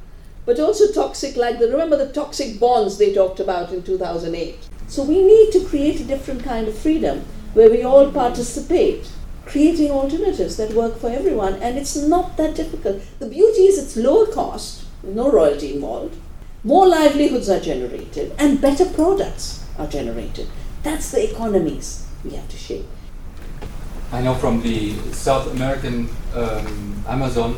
but 0.47 0.59
also 0.59 0.91
toxic 0.93 1.37
like 1.37 1.59
the 1.59 1.69
remember 1.69 1.97
the 1.97 2.13
toxic 2.13 2.59
bonds 2.59 2.99
they 2.99 3.13
talked 3.13 3.41
about 3.41 3.73
in 3.73 3.83
2008 3.83 4.69
so 4.87 5.03
we 5.03 5.23
need 5.23 5.53
to 5.53 5.65
create 5.65 6.01
a 6.01 6.05
different 6.05 6.43
kind 6.43 6.67
of 6.69 6.79
freedom 6.79 7.25
where 7.55 7.71
we 7.71 7.83
all 7.83 8.11
participate 8.11 9.11
creating 9.45 9.91
alternatives 9.91 10.57
that 10.57 10.73
work 10.73 10.97
for 10.99 11.11
everyone 11.11 11.55
and 11.55 11.77
it's 11.77 11.97
not 11.97 12.37
that 12.37 12.55
difficult. 12.55 13.03
The 13.19 13.27
beauty 13.27 13.63
is 13.63 13.79
it's 13.79 13.97
lower 13.97 14.27
cost 14.27 14.85
no 15.03 15.31
royalty 15.33 15.75
involved 15.75 16.17
more 16.63 16.87
livelihoods 16.87 17.49
are 17.49 17.59
generated 17.59 18.33
and 18.39 18.61
better 18.61 18.85
products 18.85 19.65
are 19.79 19.87
generated. 19.87 20.47
That's 20.83 21.11
the 21.11 21.31
economies 21.31 22.07
we 22.23 22.33
have 22.33 22.49
to 22.49 22.57
shape 22.57 22.87
i 24.13 24.21
know 24.21 24.35
from 24.35 24.63
the 24.63 24.95
south 25.13 25.51
american 25.53 26.09
um, 26.35 27.05
amazon 27.09 27.57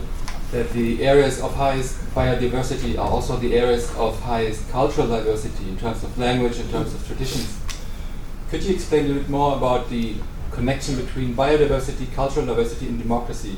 that 0.53 0.71
the 0.73 1.03
areas 1.03 1.41
of 1.41 1.55
highest 1.55 1.97
biodiversity 2.15 2.99
are 2.99 3.09
also 3.09 3.39
the 3.39 3.55
areas 3.55 3.91
of 3.97 4.21
highest 4.21 4.71
cultural 4.71 5.09
diversity 5.09 5.67
in 5.67 5.79
terms 5.79 6.05
of 6.05 6.17
language, 6.19 6.59
in 6.61 6.69
terms 6.71 6.93
of 6.93 7.05
traditions. 7.07 7.59
Could 8.51 8.63
you 8.63 8.75
explain 8.75 9.07
a 9.07 9.09
little 9.09 9.23
bit 9.23 9.31
more 9.31 9.57
about 9.57 9.89
the 9.89 10.17
connection 10.51 10.97
between 10.97 11.35
biodiversity, 11.35 12.13
cultural 12.13 12.45
diversity, 12.45 12.87
and 12.87 12.99
democracy? 12.99 13.57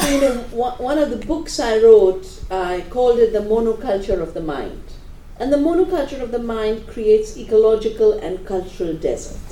You 0.00 0.20
know, 0.22 0.32
one 0.78 0.96
of 0.96 1.10
the 1.10 1.18
books 1.26 1.60
I 1.60 1.76
wrote, 1.76 2.26
I 2.50 2.86
called 2.88 3.18
it 3.18 3.34
the 3.34 3.40
monoculture 3.40 4.18
of 4.18 4.32
the 4.32 4.40
mind. 4.40 4.82
And 5.38 5.52
the 5.52 5.58
monoculture 5.58 6.22
of 6.22 6.32
the 6.32 6.38
mind 6.38 6.86
creates 6.86 7.36
ecological 7.36 8.14
and 8.14 8.46
cultural 8.46 8.94
deserts. 8.94 9.47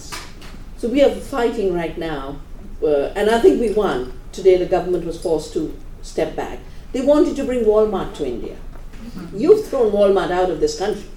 So 0.86 0.92
we 0.92 1.02
are 1.02 1.10
fighting 1.10 1.74
right 1.74 1.98
now, 1.98 2.36
uh, 2.80 3.06
and 3.16 3.28
I 3.28 3.40
think 3.40 3.60
we 3.60 3.72
won. 3.72 4.12
Today 4.30 4.56
the 4.56 4.66
government 4.66 5.04
was 5.04 5.20
forced 5.20 5.52
to 5.54 5.76
step 6.02 6.36
back. 6.36 6.60
They 6.92 7.00
wanted 7.00 7.34
to 7.36 7.44
bring 7.44 7.64
Walmart 7.64 8.14
to 8.18 8.24
India. 8.24 8.56
You've 9.34 9.66
thrown 9.66 9.90
Walmart 9.90 10.30
out 10.30 10.48
of 10.48 10.60
this 10.60 10.78
country. 10.78 11.10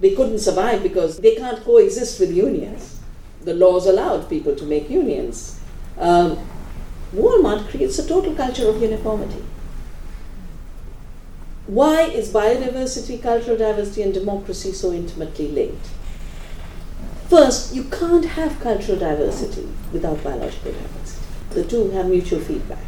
They 0.00 0.14
couldn't 0.14 0.38
survive 0.38 0.82
because 0.82 1.18
they 1.18 1.34
can't 1.34 1.62
coexist 1.62 2.18
with 2.18 2.32
unions. 2.32 2.98
The 3.42 3.52
laws 3.52 3.84
allowed 3.84 4.30
people 4.30 4.56
to 4.56 4.64
make 4.64 4.88
unions. 4.88 5.60
Um, 5.98 6.38
Walmart 7.14 7.68
creates 7.68 7.98
a 7.98 8.08
total 8.08 8.34
culture 8.34 8.70
of 8.70 8.80
uniformity. 8.80 9.44
Why 11.66 12.04
is 12.04 12.32
biodiversity, 12.32 13.22
cultural 13.22 13.58
diversity, 13.58 14.00
and 14.00 14.14
democracy 14.14 14.72
so 14.72 14.94
intimately 14.94 15.48
linked? 15.48 15.90
First, 17.30 17.72
you 17.76 17.84
can't 17.84 18.24
have 18.24 18.58
cultural 18.58 18.98
diversity 18.98 19.68
without 19.92 20.24
biological 20.24 20.72
diversity. 20.72 21.24
The 21.50 21.62
two 21.62 21.90
have 21.90 22.06
mutual 22.06 22.40
feedback. 22.40 22.82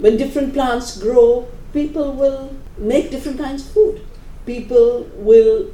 When 0.00 0.16
different 0.16 0.54
plants 0.54 1.00
grow, 1.00 1.46
people 1.72 2.12
will 2.14 2.56
make 2.76 3.12
different 3.12 3.38
kinds 3.38 3.64
of 3.64 3.72
food. 3.72 4.04
People 4.44 5.08
will 5.14 5.72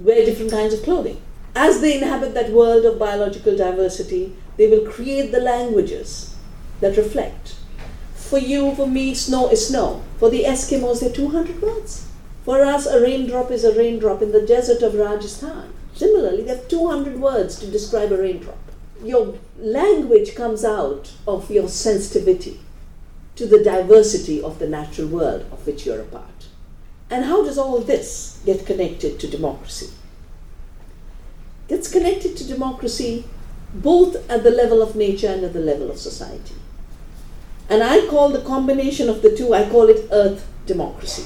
wear 0.00 0.26
different 0.26 0.50
kinds 0.50 0.74
of 0.74 0.82
clothing. 0.82 1.20
As 1.54 1.80
they 1.80 1.98
inhabit 1.98 2.34
that 2.34 2.50
world 2.50 2.84
of 2.84 2.98
biological 2.98 3.56
diversity, 3.56 4.34
they 4.56 4.66
will 4.66 4.90
create 4.90 5.30
the 5.30 5.40
languages 5.40 6.34
that 6.80 6.96
reflect. 6.96 7.54
For 8.16 8.38
you, 8.38 8.74
for 8.74 8.88
me, 8.88 9.14
snow 9.14 9.48
is 9.48 9.68
snow. 9.68 10.02
For 10.18 10.28
the 10.28 10.42
Eskimos, 10.42 10.98
there 10.98 11.10
are 11.10 11.14
200 11.14 11.62
words. 11.62 12.08
For 12.44 12.64
us, 12.64 12.86
a 12.86 13.00
raindrop 13.00 13.52
is 13.52 13.62
a 13.62 13.78
raindrop 13.78 14.22
in 14.22 14.32
the 14.32 14.44
desert 14.44 14.82
of 14.82 14.96
Rajasthan. 14.96 15.72
Similarly, 15.98 16.44
there 16.44 16.56
are 16.56 16.68
200 16.68 17.20
words 17.20 17.58
to 17.58 17.66
describe 17.66 18.12
a 18.12 18.18
raindrop. 18.18 18.56
Your 19.02 19.36
language 19.58 20.36
comes 20.36 20.64
out 20.64 21.10
of 21.26 21.50
your 21.50 21.68
sensitivity 21.68 22.60
to 23.34 23.46
the 23.46 23.64
diversity 23.64 24.40
of 24.40 24.60
the 24.60 24.68
natural 24.68 25.08
world 25.08 25.44
of 25.50 25.66
which 25.66 25.84
you're 25.84 26.00
a 26.00 26.04
part. 26.04 26.46
And 27.10 27.24
how 27.24 27.44
does 27.44 27.58
all 27.58 27.80
this 27.80 28.40
get 28.46 28.64
connected 28.64 29.18
to 29.18 29.26
democracy? 29.26 29.90
Gets 31.66 31.90
connected 31.90 32.36
to 32.36 32.46
democracy 32.46 33.24
both 33.74 34.14
at 34.30 34.44
the 34.44 34.52
level 34.52 34.80
of 34.80 34.94
nature 34.94 35.26
and 35.26 35.42
at 35.42 35.52
the 35.52 35.58
level 35.58 35.90
of 35.90 35.98
society. 35.98 36.54
And 37.68 37.82
I 37.82 38.06
call 38.06 38.28
the 38.28 38.42
combination 38.42 39.08
of 39.08 39.22
the 39.22 39.36
two, 39.36 39.52
I 39.52 39.68
call 39.68 39.88
it 39.88 40.08
earth 40.12 40.46
democracy. 40.64 41.24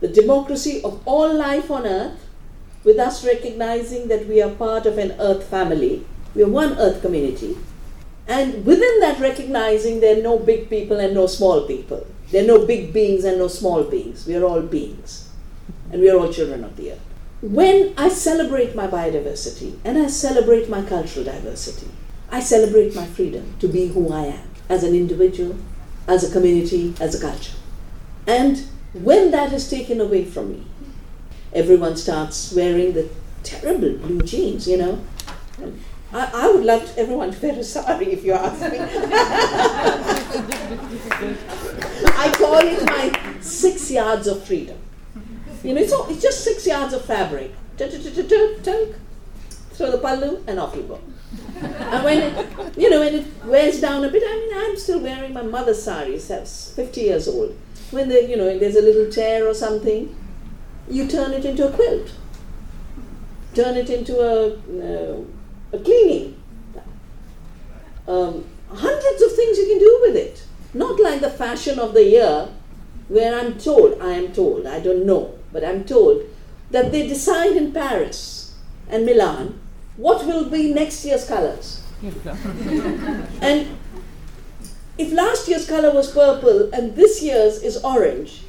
The 0.00 0.08
democracy 0.08 0.80
of 0.82 1.06
all 1.06 1.30
life 1.34 1.70
on 1.70 1.86
earth, 1.86 2.23
with 2.84 2.98
us 2.98 3.24
recognizing 3.24 4.08
that 4.08 4.26
we 4.26 4.42
are 4.42 4.50
part 4.50 4.86
of 4.86 4.98
an 4.98 5.12
earth 5.18 5.44
family, 5.44 6.04
we 6.34 6.42
are 6.42 6.48
one 6.48 6.78
earth 6.78 7.00
community, 7.00 7.56
and 8.26 8.64
within 8.64 9.00
that, 9.00 9.20
recognizing 9.20 10.00
there 10.00 10.18
are 10.18 10.22
no 10.22 10.38
big 10.38 10.70
people 10.70 10.98
and 10.98 11.14
no 11.14 11.26
small 11.26 11.66
people. 11.66 12.06
There 12.30 12.42
are 12.42 12.46
no 12.46 12.66
big 12.66 12.92
beings 12.92 13.24
and 13.24 13.38
no 13.38 13.48
small 13.48 13.84
beings. 13.84 14.26
We 14.26 14.34
are 14.34 14.44
all 14.44 14.62
beings. 14.62 15.28
And 15.92 16.00
we 16.00 16.10
are 16.10 16.18
all 16.18 16.32
children 16.32 16.64
of 16.64 16.76
the 16.76 16.92
earth. 16.92 17.00
When 17.42 17.92
I 17.98 18.08
celebrate 18.08 18.74
my 18.74 18.86
biodiversity 18.86 19.78
and 19.84 19.98
I 19.98 20.06
celebrate 20.06 20.70
my 20.70 20.82
cultural 20.82 21.26
diversity, 21.26 21.88
I 22.30 22.40
celebrate 22.40 22.96
my 22.96 23.06
freedom 23.06 23.54
to 23.60 23.68
be 23.68 23.88
who 23.88 24.10
I 24.10 24.22
am 24.22 24.48
as 24.70 24.82
an 24.82 24.94
individual, 24.94 25.56
as 26.08 26.24
a 26.24 26.32
community, 26.32 26.94
as 26.98 27.14
a 27.14 27.20
culture. 27.20 27.56
And 28.26 28.64
when 28.94 29.30
that 29.32 29.52
is 29.52 29.68
taken 29.68 30.00
away 30.00 30.24
from 30.24 30.52
me, 30.52 30.66
everyone 31.54 31.96
starts 31.96 32.52
wearing 32.52 32.92
the 32.92 33.08
terrible 33.42 33.96
blue 33.98 34.20
jeans, 34.22 34.66
you 34.66 34.76
know. 34.76 35.04
I, 36.12 36.30
I 36.32 36.50
would 36.50 36.64
love 36.64 36.92
everyone 36.96 37.32
to 37.32 37.46
wear 37.46 37.58
a 37.58 37.64
sari 37.64 38.12
if 38.12 38.24
you 38.24 38.32
ask 38.32 38.60
me. 38.60 38.78
I 42.16 42.32
call 42.36 42.58
it 42.58 42.84
my 42.86 43.40
six 43.40 43.90
yards 43.90 44.26
of 44.26 44.44
freedom. 44.44 44.78
You 45.62 45.74
know, 45.74 45.80
it's, 45.80 45.92
all, 45.92 46.08
it's 46.08 46.22
just 46.22 46.44
six 46.44 46.66
yards 46.66 46.92
of 46.92 47.04
fabric. 47.04 47.52
Throw 47.76 47.88
the 49.90 49.98
pallu 49.98 50.42
and 50.46 50.60
off 50.60 50.76
you 50.76 50.82
go. 50.82 51.00
and 51.60 52.04
when 52.04 52.22
it, 52.22 52.76
you 52.76 52.90
know, 52.90 53.00
when 53.00 53.14
it 53.14 53.26
wears 53.44 53.80
down 53.80 54.04
a 54.04 54.10
bit, 54.10 54.22
I 54.24 54.36
mean, 54.36 54.50
I'm 54.54 54.76
still 54.76 55.00
wearing 55.00 55.32
my 55.32 55.42
mother's 55.42 55.82
sari, 55.82 56.18
that's 56.18 56.72
50 56.74 57.00
years 57.00 57.26
old. 57.26 57.56
When 57.90 58.08
the, 58.08 58.24
you 58.24 58.36
know, 58.36 58.56
there's 58.58 58.76
a 58.76 58.82
little 58.82 59.10
tear 59.10 59.48
or 59.48 59.54
something, 59.54 60.14
you 60.88 61.08
turn 61.08 61.32
it 61.32 61.44
into 61.44 61.66
a 61.66 61.72
quilt. 61.72 62.12
Turn 63.54 63.76
it 63.76 63.90
into 63.90 64.18
a, 64.18 64.54
uh, 64.54 65.24
a 65.72 65.78
cleaning. 65.78 66.42
Um, 68.06 68.44
hundreds 68.68 69.22
of 69.22 69.34
things 69.34 69.58
you 69.58 69.66
can 69.66 69.78
do 69.78 69.98
with 70.02 70.16
it. 70.16 70.44
Not 70.74 71.00
like 71.00 71.20
the 71.20 71.30
fashion 71.30 71.78
of 71.78 71.94
the 71.94 72.04
year, 72.04 72.48
where 73.08 73.38
I'm 73.38 73.58
told, 73.58 74.00
I 74.00 74.12
am 74.12 74.32
told, 74.32 74.66
I 74.66 74.80
don't 74.80 75.06
know, 75.06 75.38
but 75.52 75.64
I'm 75.64 75.84
told 75.84 76.22
that 76.70 76.90
they 76.90 77.06
decide 77.06 77.56
in 77.56 77.72
Paris 77.72 78.54
and 78.88 79.06
Milan 79.06 79.60
what 79.96 80.26
will 80.26 80.50
be 80.50 80.72
next 80.72 81.04
year's 81.04 81.26
colors. 81.26 81.82
and 82.02 83.78
if 84.98 85.12
last 85.12 85.48
year's 85.48 85.66
color 85.66 85.92
was 85.92 86.10
purple 86.12 86.70
and 86.72 86.96
this 86.96 87.22
year's 87.22 87.62
is 87.62 87.82
orange, 87.84 88.43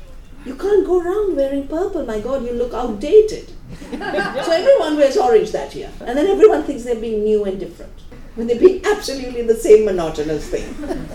you 0.45 0.55
can't 0.55 0.85
go 0.85 1.01
around 1.01 1.35
wearing 1.35 1.67
purple. 1.67 2.05
My 2.05 2.19
God, 2.19 2.45
you 2.45 2.51
look 2.51 2.73
outdated. 2.73 3.49
so 3.91 4.51
everyone 4.51 4.95
wears 4.97 5.17
orange 5.17 5.51
that 5.51 5.73
year. 5.73 5.91
And 6.01 6.17
then 6.17 6.27
everyone 6.27 6.63
thinks 6.63 6.83
they're 6.83 6.95
being 6.95 7.23
new 7.23 7.45
and 7.45 7.59
different 7.59 7.93
when 8.35 8.47
they're 8.47 8.59
being 8.59 8.85
absolutely 8.85 9.41
the 9.41 9.55
same 9.55 9.85
monotonous 9.85 10.47
thing. 10.47 10.75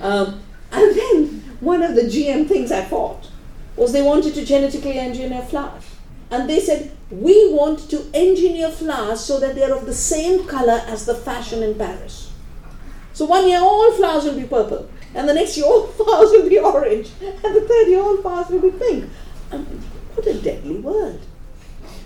Um, 0.00 0.40
and 0.72 0.96
then 0.96 1.42
one 1.60 1.82
of 1.82 1.94
the 1.94 2.00
GM 2.00 2.48
things 2.48 2.72
I 2.72 2.82
fought 2.82 3.28
was 3.76 3.92
they 3.92 4.00
wanted 4.00 4.34
to 4.34 4.46
genetically 4.46 4.98
engineer 4.98 5.42
flowers. 5.42 5.84
And 6.30 6.48
they 6.48 6.58
said, 6.58 6.92
we 7.10 7.52
want 7.52 7.90
to 7.90 8.08
engineer 8.14 8.70
flowers 8.70 9.20
so 9.20 9.38
that 9.40 9.56
they're 9.56 9.74
of 9.74 9.84
the 9.84 9.92
same 9.92 10.46
color 10.46 10.82
as 10.86 11.04
the 11.04 11.14
fashion 11.14 11.62
in 11.62 11.74
Paris. 11.74 12.32
So 13.12 13.26
one 13.26 13.46
year 13.46 13.60
all 13.60 13.92
flowers 13.92 14.24
will 14.24 14.40
be 14.40 14.46
purple, 14.46 14.88
and 15.14 15.28
the 15.28 15.34
next 15.34 15.56
year 15.56 15.66
all 15.66 15.86
flowers 15.86 16.30
will 16.30 16.48
be 16.48 16.58
orange, 16.58 17.10
and 17.20 17.54
the 17.54 17.66
third 17.68 17.88
year 17.88 18.00
all 18.00 18.16
flowers 18.18 18.48
will 18.48 18.60
be 18.60 18.78
pink. 18.78 19.10
Mean, 19.52 19.82
what 20.14 20.26
a 20.26 20.34
deadly 20.34 20.76
world. 20.76 21.20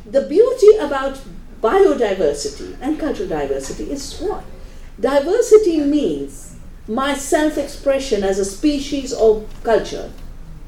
The 0.06 0.22
beauty 0.22 0.76
about 0.76 1.20
biodiversity 1.60 2.76
and 2.80 2.98
cultural 2.98 3.28
diversity 3.28 3.90
is 3.90 4.18
what? 4.20 4.44
Diversity 5.00 5.80
means 5.80 6.56
my 6.86 7.14
self 7.14 7.56
expression 7.58 8.22
as 8.22 8.38
a 8.38 8.44
species 8.44 9.12
or 9.12 9.46
culture 9.62 10.12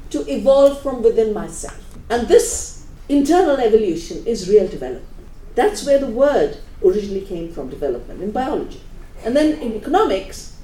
to 0.09 0.25
evolve 0.31 0.81
from 0.81 1.03
within 1.03 1.33
myself. 1.33 1.79
And 2.09 2.27
this 2.27 2.87
internal 3.09 3.57
evolution 3.57 4.25
is 4.25 4.49
real 4.49 4.67
development. 4.67 5.05
That's 5.55 5.85
where 5.85 5.99
the 5.99 6.07
word 6.07 6.57
originally 6.83 7.21
came 7.21 7.51
from 7.51 7.69
development 7.69 8.21
in 8.21 8.31
biology. 8.31 8.81
And 9.23 9.35
then 9.35 9.59
in 9.59 9.73
economics, 9.73 10.57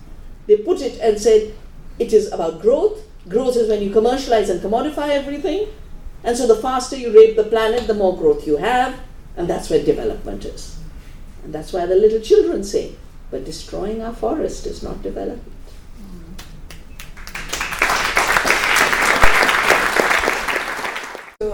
they 0.48 0.58
put 0.58 0.82
it 0.82 1.00
and 1.00 1.20
said 1.20 1.56
it 2.00 2.14
is 2.14 2.32
about 2.32 2.62
growth. 2.62 3.02
Growth 3.28 3.56
is 3.56 3.70
when 3.70 3.82
you 3.82 3.92
commercialize 3.92 4.50
and 4.50 4.62
commodify 4.62 5.10
everything. 5.10 5.68
And 6.24 6.38
so 6.38 6.48
the 6.48 6.56
faster 6.56 6.98
you 6.98 7.14
rape 7.14 7.36
the 7.36 7.44
planet, 7.44 7.88
the 7.88 7.94
more 7.94 8.18
growth 8.18 8.48
you 8.48 8.58
have. 8.58 9.00
And 9.36 9.48
that's 9.48 9.70
where 9.70 9.84
development 9.84 10.46
is. 10.46 10.78
And 11.44 11.54
that's 11.54 11.74
why 11.74 11.86
the 11.86 11.96
little 11.96 12.20
children 12.20 12.64
say, 12.64 12.96
but 13.32 13.46
destroying 13.46 14.02
our 14.02 14.14
forest 14.14 14.66
is 14.66 14.84
not 14.84 15.02
development. 15.02 15.54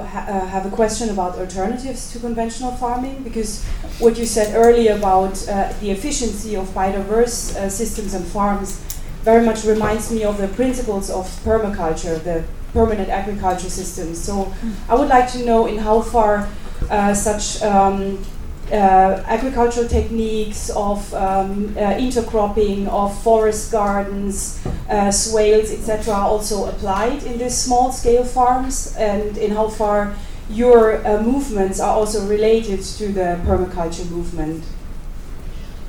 ha- 0.09 0.25
uh, 0.27 0.45
have 0.47 0.65
a 0.65 0.69
question 0.69 1.09
about 1.09 1.37
alternatives 1.37 2.11
to 2.11 2.19
conventional 2.19 2.71
farming 2.71 3.23
because 3.23 3.63
what 3.99 4.17
you 4.17 4.25
said 4.25 4.55
earlier 4.55 4.95
about 4.95 5.35
uh, 5.47 5.71
the 5.81 5.91
efficiency 5.91 6.55
of 6.55 6.67
biodiverse 6.69 7.55
uh, 7.55 7.69
systems 7.69 8.13
and 8.13 8.25
farms 8.25 8.81
very 9.23 9.45
much 9.45 9.63
reminds 9.65 10.11
me 10.11 10.23
of 10.23 10.37
the 10.37 10.47
principles 10.47 11.09
of 11.09 11.25
permaculture, 11.43 12.21
the 12.23 12.43
permanent 12.73 13.09
agriculture 13.09 13.69
systems. 13.69 14.17
So 14.21 14.53
I 14.87 14.95
would 14.95 15.09
like 15.09 15.31
to 15.33 15.45
know 15.45 15.65
in 15.65 15.77
how 15.77 16.01
far 16.01 16.47
uh, 16.89 17.13
such 17.13 17.61
um, 17.61 18.23
uh, 18.71 19.23
agricultural 19.25 19.87
techniques 19.87 20.69
of 20.69 21.13
um, 21.13 21.75
uh, 21.75 21.95
intercropping, 21.95 22.87
of 22.87 23.19
forest 23.23 23.71
gardens, 23.71 24.63
uh, 24.89 25.11
swales, 25.11 25.71
etc., 25.71 26.13
are 26.13 26.27
also 26.27 26.65
applied 26.67 27.23
in 27.23 27.37
these 27.39 27.57
small 27.57 27.91
scale 27.91 28.23
farms, 28.23 28.95
and 28.95 29.37
in 29.37 29.51
how 29.51 29.67
far 29.67 30.15
your 30.49 31.05
uh, 31.05 31.21
movements 31.21 31.79
are 31.79 31.95
also 31.95 32.25
related 32.27 32.81
to 32.81 33.11
the 33.11 33.39
permaculture 33.45 34.09
movement. 34.09 34.63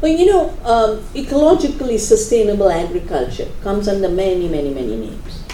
Well, 0.01 0.11
you 0.11 0.27
know, 0.27 0.49
um, 0.65 1.01
ecologically 1.13 1.99
sustainable 1.99 2.71
agriculture 2.71 3.49
comes 3.63 3.87
under 3.87 4.09
many, 4.09 4.49
many, 4.49 4.73
many 4.73 4.97
names. 4.97 5.45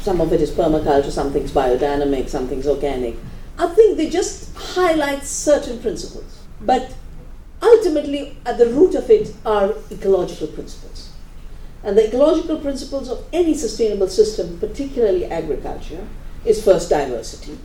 Some 0.00 0.18
of 0.22 0.32
it 0.32 0.40
is 0.40 0.50
permaculture, 0.50 1.10
something's 1.10 1.52
biodynamic, 1.52 2.30
something's 2.30 2.66
organic. 2.66 3.16
I 3.58 3.66
think 3.66 3.98
they 3.98 4.08
just 4.08 4.56
highlight 4.56 5.24
certain 5.24 5.78
principles. 5.80 6.40
But 6.62 6.94
ultimately, 7.60 8.38
at 8.46 8.56
the 8.56 8.68
root 8.68 8.94
of 8.94 9.10
it 9.10 9.34
are 9.44 9.74
ecological 9.90 10.46
principles. 10.46 11.12
And 11.84 11.98
the 11.98 12.08
ecological 12.08 12.60
principles 12.60 13.10
of 13.10 13.22
any 13.30 13.52
sustainable 13.52 14.08
system, 14.08 14.58
particularly 14.58 15.26
agriculture, 15.26 16.08
is 16.46 16.64
first 16.64 16.88
diversity, 16.88 17.58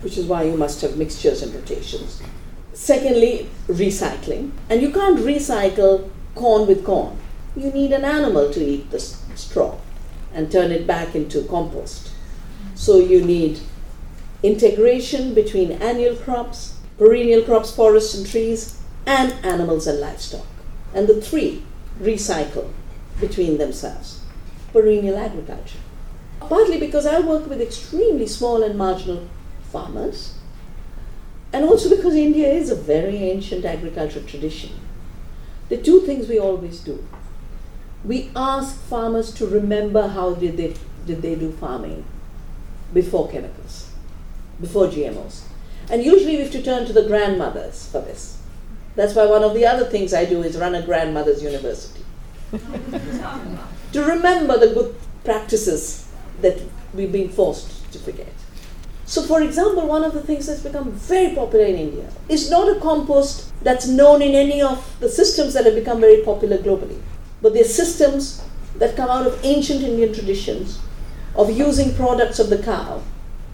which 0.00 0.16
is 0.16 0.26
why 0.26 0.44
you 0.44 0.56
must 0.56 0.80
have 0.82 0.96
mixtures 0.96 1.42
and 1.42 1.52
rotations. 1.52 2.22
Secondly, 2.80 3.46
recycling. 3.68 4.52
And 4.70 4.80
you 4.80 4.90
can't 4.90 5.18
recycle 5.18 6.08
corn 6.34 6.66
with 6.66 6.82
corn. 6.82 7.18
You 7.54 7.70
need 7.72 7.92
an 7.92 8.06
animal 8.06 8.50
to 8.50 8.64
eat 8.64 8.90
the 8.90 8.98
straw 8.98 9.76
and 10.32 10.50
turn 10.50 10.72
it 10.72 10.86
back 10.86 11.14
into 11.14 11.42
compost. 11.42 12.10
So 12.74 12.98
you 12.98 13.22
need 13.22 13.60
integration 14.42 15.34
between 15.34 15.72
annual 15.72 16.16
crops, 16.16 16.78
perennial 16.96 17.42
crops, 17.42 17.70
forests 17.70 18.14
and 18.14 18.26
trees, 18.26 18.80
and 19.04 19.34
animals 19.44 19.86
and 19.86 20.00
livestock. 20.00 20.46
And 20.94 21.06
the 21.06 21.20
three 21.20 21.62
recycle 22.00 22.70
between 23.20 23.58
themselves. 23.58 24.24
Perennial 24.72 25.18
agriculture. 25.18 25.80
Partly 26.40 26.80
because 26.80 27.04
I 27.04 27.20
work 27.20 27.46
with 27.46 27.60
extremely 27.60 28.26
small 28.26 28.62
and 28.62 28.78
marginal 28.78 29.28
farmers, 29.70 30.39
and 31.52 31.64
also 31.64 31.94
because 31.94 32.14
India 32.14 32.48
is 32.48 32.70
a 32.70 32.76
very 32.76 33.16
ancient 33.16 33.64
agricultural 33.64 34.24
tradition. 34.24 34.70
The 35.68 35.76
two 35.76 36.00
things 36.00 36.28
we 36.28 36.38
always 36.38 36.80
do. 36.80 37.06
We 38.04 38.30
ask 38.34 38.80
farmers 38.82 39.32
to 39.34 39.46
remember 39.46 40.08
how 40.08 40.34
did 40.34 40.56
they, 40.56 40.74
did 41.06 41.22
they 41.22 41.34
do 41.34 41.52
farming 41.52 42.04
before 42.92 43.28
chemicals, 43.28 43.90
before 44.60 44.86
GMOs. 44.86 45.42
And 45.90 46.04
usually 46.04 46.36
we 46.36 46.42
have 46.42 46.52
to 46.52 46.62
turn 46.62 46.86
to 46.86 46.92
the 46.92 47.06
grandmothers 47.06 47.86
for 47.90 48.00
this. 48.00 48.38
That's 48.96 49.14
why 49.14 49.26
one 49.26 49.42
of 49.42 49.54
the 49.54 49.66
other 49.66 49.84
things 49.84 50.14
I 50.14 50.24
do 50.24 50.42
is 50.42 50.56
run 50.56 50.74
a 50.74 50.82
grandmother's 50.82 51.42
university. 51.42 52.04
to 53.92 54.04
remember 54.04 54.58
the 54.58 54.72
good 54.74 54.94
practices 55.24 56.08
that 56.42 56.60
we've 56.94 57.12
been 57.12 57.28
forced 57.28 57.92
to 57.92 57.98
forget. 57.98 58.32
So, 59.10 59.22
for 59.22 59.42
example, 59.42 59.88
one 59.88 60.04
of 60.04 60.14
the 60.14 60.20
things 60.20 60.46
that's 60.46 60.60
become 60.60 60.92
very 60.92 61.34
popular 61.34 61.64
in 61.64 61.74
India 61.74 62.08
is 62.28 62.48
not 62.48 62.68
a 62.68 62.78
compost 62.78 63.52
that's 63.64 63.88
known 63.88 64.22
in 64.22 64.36
any 64.36 64.62
of 64.62 64.78
the 65.00 65.08
systems 65.08 65.52
that 65.54 65.64
have 65.64 65.74
become 65.74 66.00
very 66.00 66.22
popular 66.22 66.58
globally, 66.58 67.00
but 67.42 67.52
they're 67.52 67.64
systems 67.64 68.44
that 68.76 68.94
come 68.94 69.10
out 69.10 69.26
of 69.26 69.44
ancient 69.44 69.82
Indian 69.82 70.14
traditions 70.14 70.78
of 71.34 71.50
using 71.50 71.92
products 71.96 72.38
of 72.38 72.50
the 72.50 72.62
cow 72.62 73.02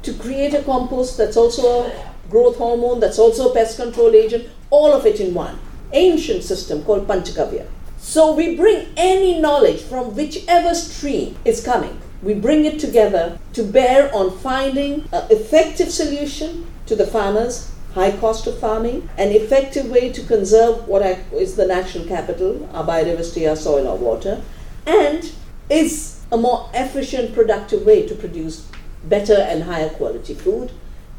to 0.02 0.12
create 0.12 0.52
a 0.52 0.62
compost 0.62 1.16
that's 1.16 1.38
also 1.38 1.84
a 1.84 2.12
growth 2.28 2.58
hormone, 2.58 3.00
that's 3.00 3.18
also 3.18 3.48
a 3.50 3.54
pest 3.54 3.78
control 3.78 4.14
agent, 4.14 4.46
all 4.68 4.92
of 4.92 5.06
it 5.06 5.20
in 5.20 5.32
one. 5.32 5.58
Ancient 5.94 6.44
system 6.44 6.84
called 6.84 7.08
Panchagavya. 7.08 7.66
So 7.96 8.34
we 8.34 8.56
bring 8.56 8.88
any 8.94 9.40
knowledge 9.40 9.80
from 9.80 10.14
whichever 10.14 10.74
stream 10.74 11.34
is 11.46 11.64
coming, 11.64 11.98
we 12.22 12.34
bring 12.34 12.64
it 12.64 12.78
together 12.78 13.38
to 13.52 13.62
bear 13.62 14.14
on 14.14 14.36
finding 14.38 15.08
an 15.12 15.26
effective 15.30 15.90
solution 15.90 16.66
to 16.86 16.96
the 16.96 17.06
farmers 17.06 17.72
high 17.96 18.14
cost 18.18 18.46
of 18.46 18.58
farming, 18.58 19.08
an 19.16 19.30
effective 19.30 19.88
way 19.88 20.12
to 20.12 20.22
conserve 20.24 20.86
what 20.86 21.00
is 21.32 21.56
the 21.56 21.66
natural 21.66 22.04
capital, 22.04 22.68
our 22.74 22.84
biodiversity, 22.84 23.48
our 23.48 23.56
soil, 23.56 23.88
our 23.88 23.96
water, 23.96 24.42
and 24.86 25.32
is 25.70 26.20
a 26.30 26.36
more 26.36 26.68
efficient, 26.74 27.34
productive 27.34 27.86
way 27.86 28.06
to 28.06 28.14
produce 28.14 28.68
better 29.04 29.38
and 29.38 29.62
higher 29.62 29.88
quality 29.88 30.34
food 30.34 30.70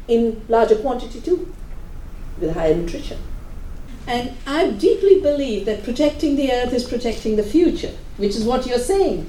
in 0.06 0.40
larger 0.48 0.76
quantity 0.76 1.20
too, 1.20 1.52
with 2.40 2.54
higher 2.54 2.76
nutrition. 2.76 3.18
And 4.06 4.36
I 4.46 4.70
deeply 4.70 5.20
believe 5.20 5.66
that 5.66 5.82
protecting 5.82 6.36
the 6.36 6.52
earth 6.52 6.72
is 6.72 6.84
protecting 6.84 7.34
the 7.34 7.42
future, 7.42 7.94
which 8.18 8.36
is 8.36 8.44
what 8.44 8.68
you're 8.68 8.78
saying. 8.78 9.28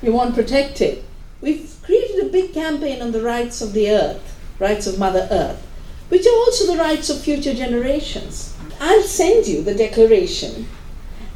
You 0.00 0.12
want 0.12 0.36
to 0.36 0.40
protect 0.40 0.80
it. 0.80 1.02
We've 1.44 1.76
created 1.82 2.24
a 2.24 2.30
big 2.30 2.54
campaign 2.54 3.02
on 3.02 3.12
the 3.12 3.20
rights 3.20 3.60
of 3.60 3.74
the 3.74 3.90
earth, 3.90 4.34
rights 4.58 4.86
of 4.86 4.98
Mother 4.98 5.28
Earth, 5.30 5.62
which 6.08 6.26
are 6.26 6.34
also 6.34 6.72
the 6.72 6.78
rights 6.78 7.10
of 7.10 7.20
future 7.20 7.52
generations. 7.52 8.56
I'll 8.80 9.02
send 9.02 9.46
you 9.46 9.60
the 9.60 9.74
declaration, 9.74 10.66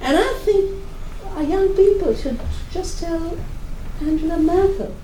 and 0.00 0.16
I 0.16 0.32
think 0.46 0.82
our 1.34 1.42
young 1.42 1.76
people 1.76 2.14
should 2.14 2.40
just 2.70 3.00
tell 3.00 3.36
Angela 4.00 4.38
Merkel. 4.38 4.94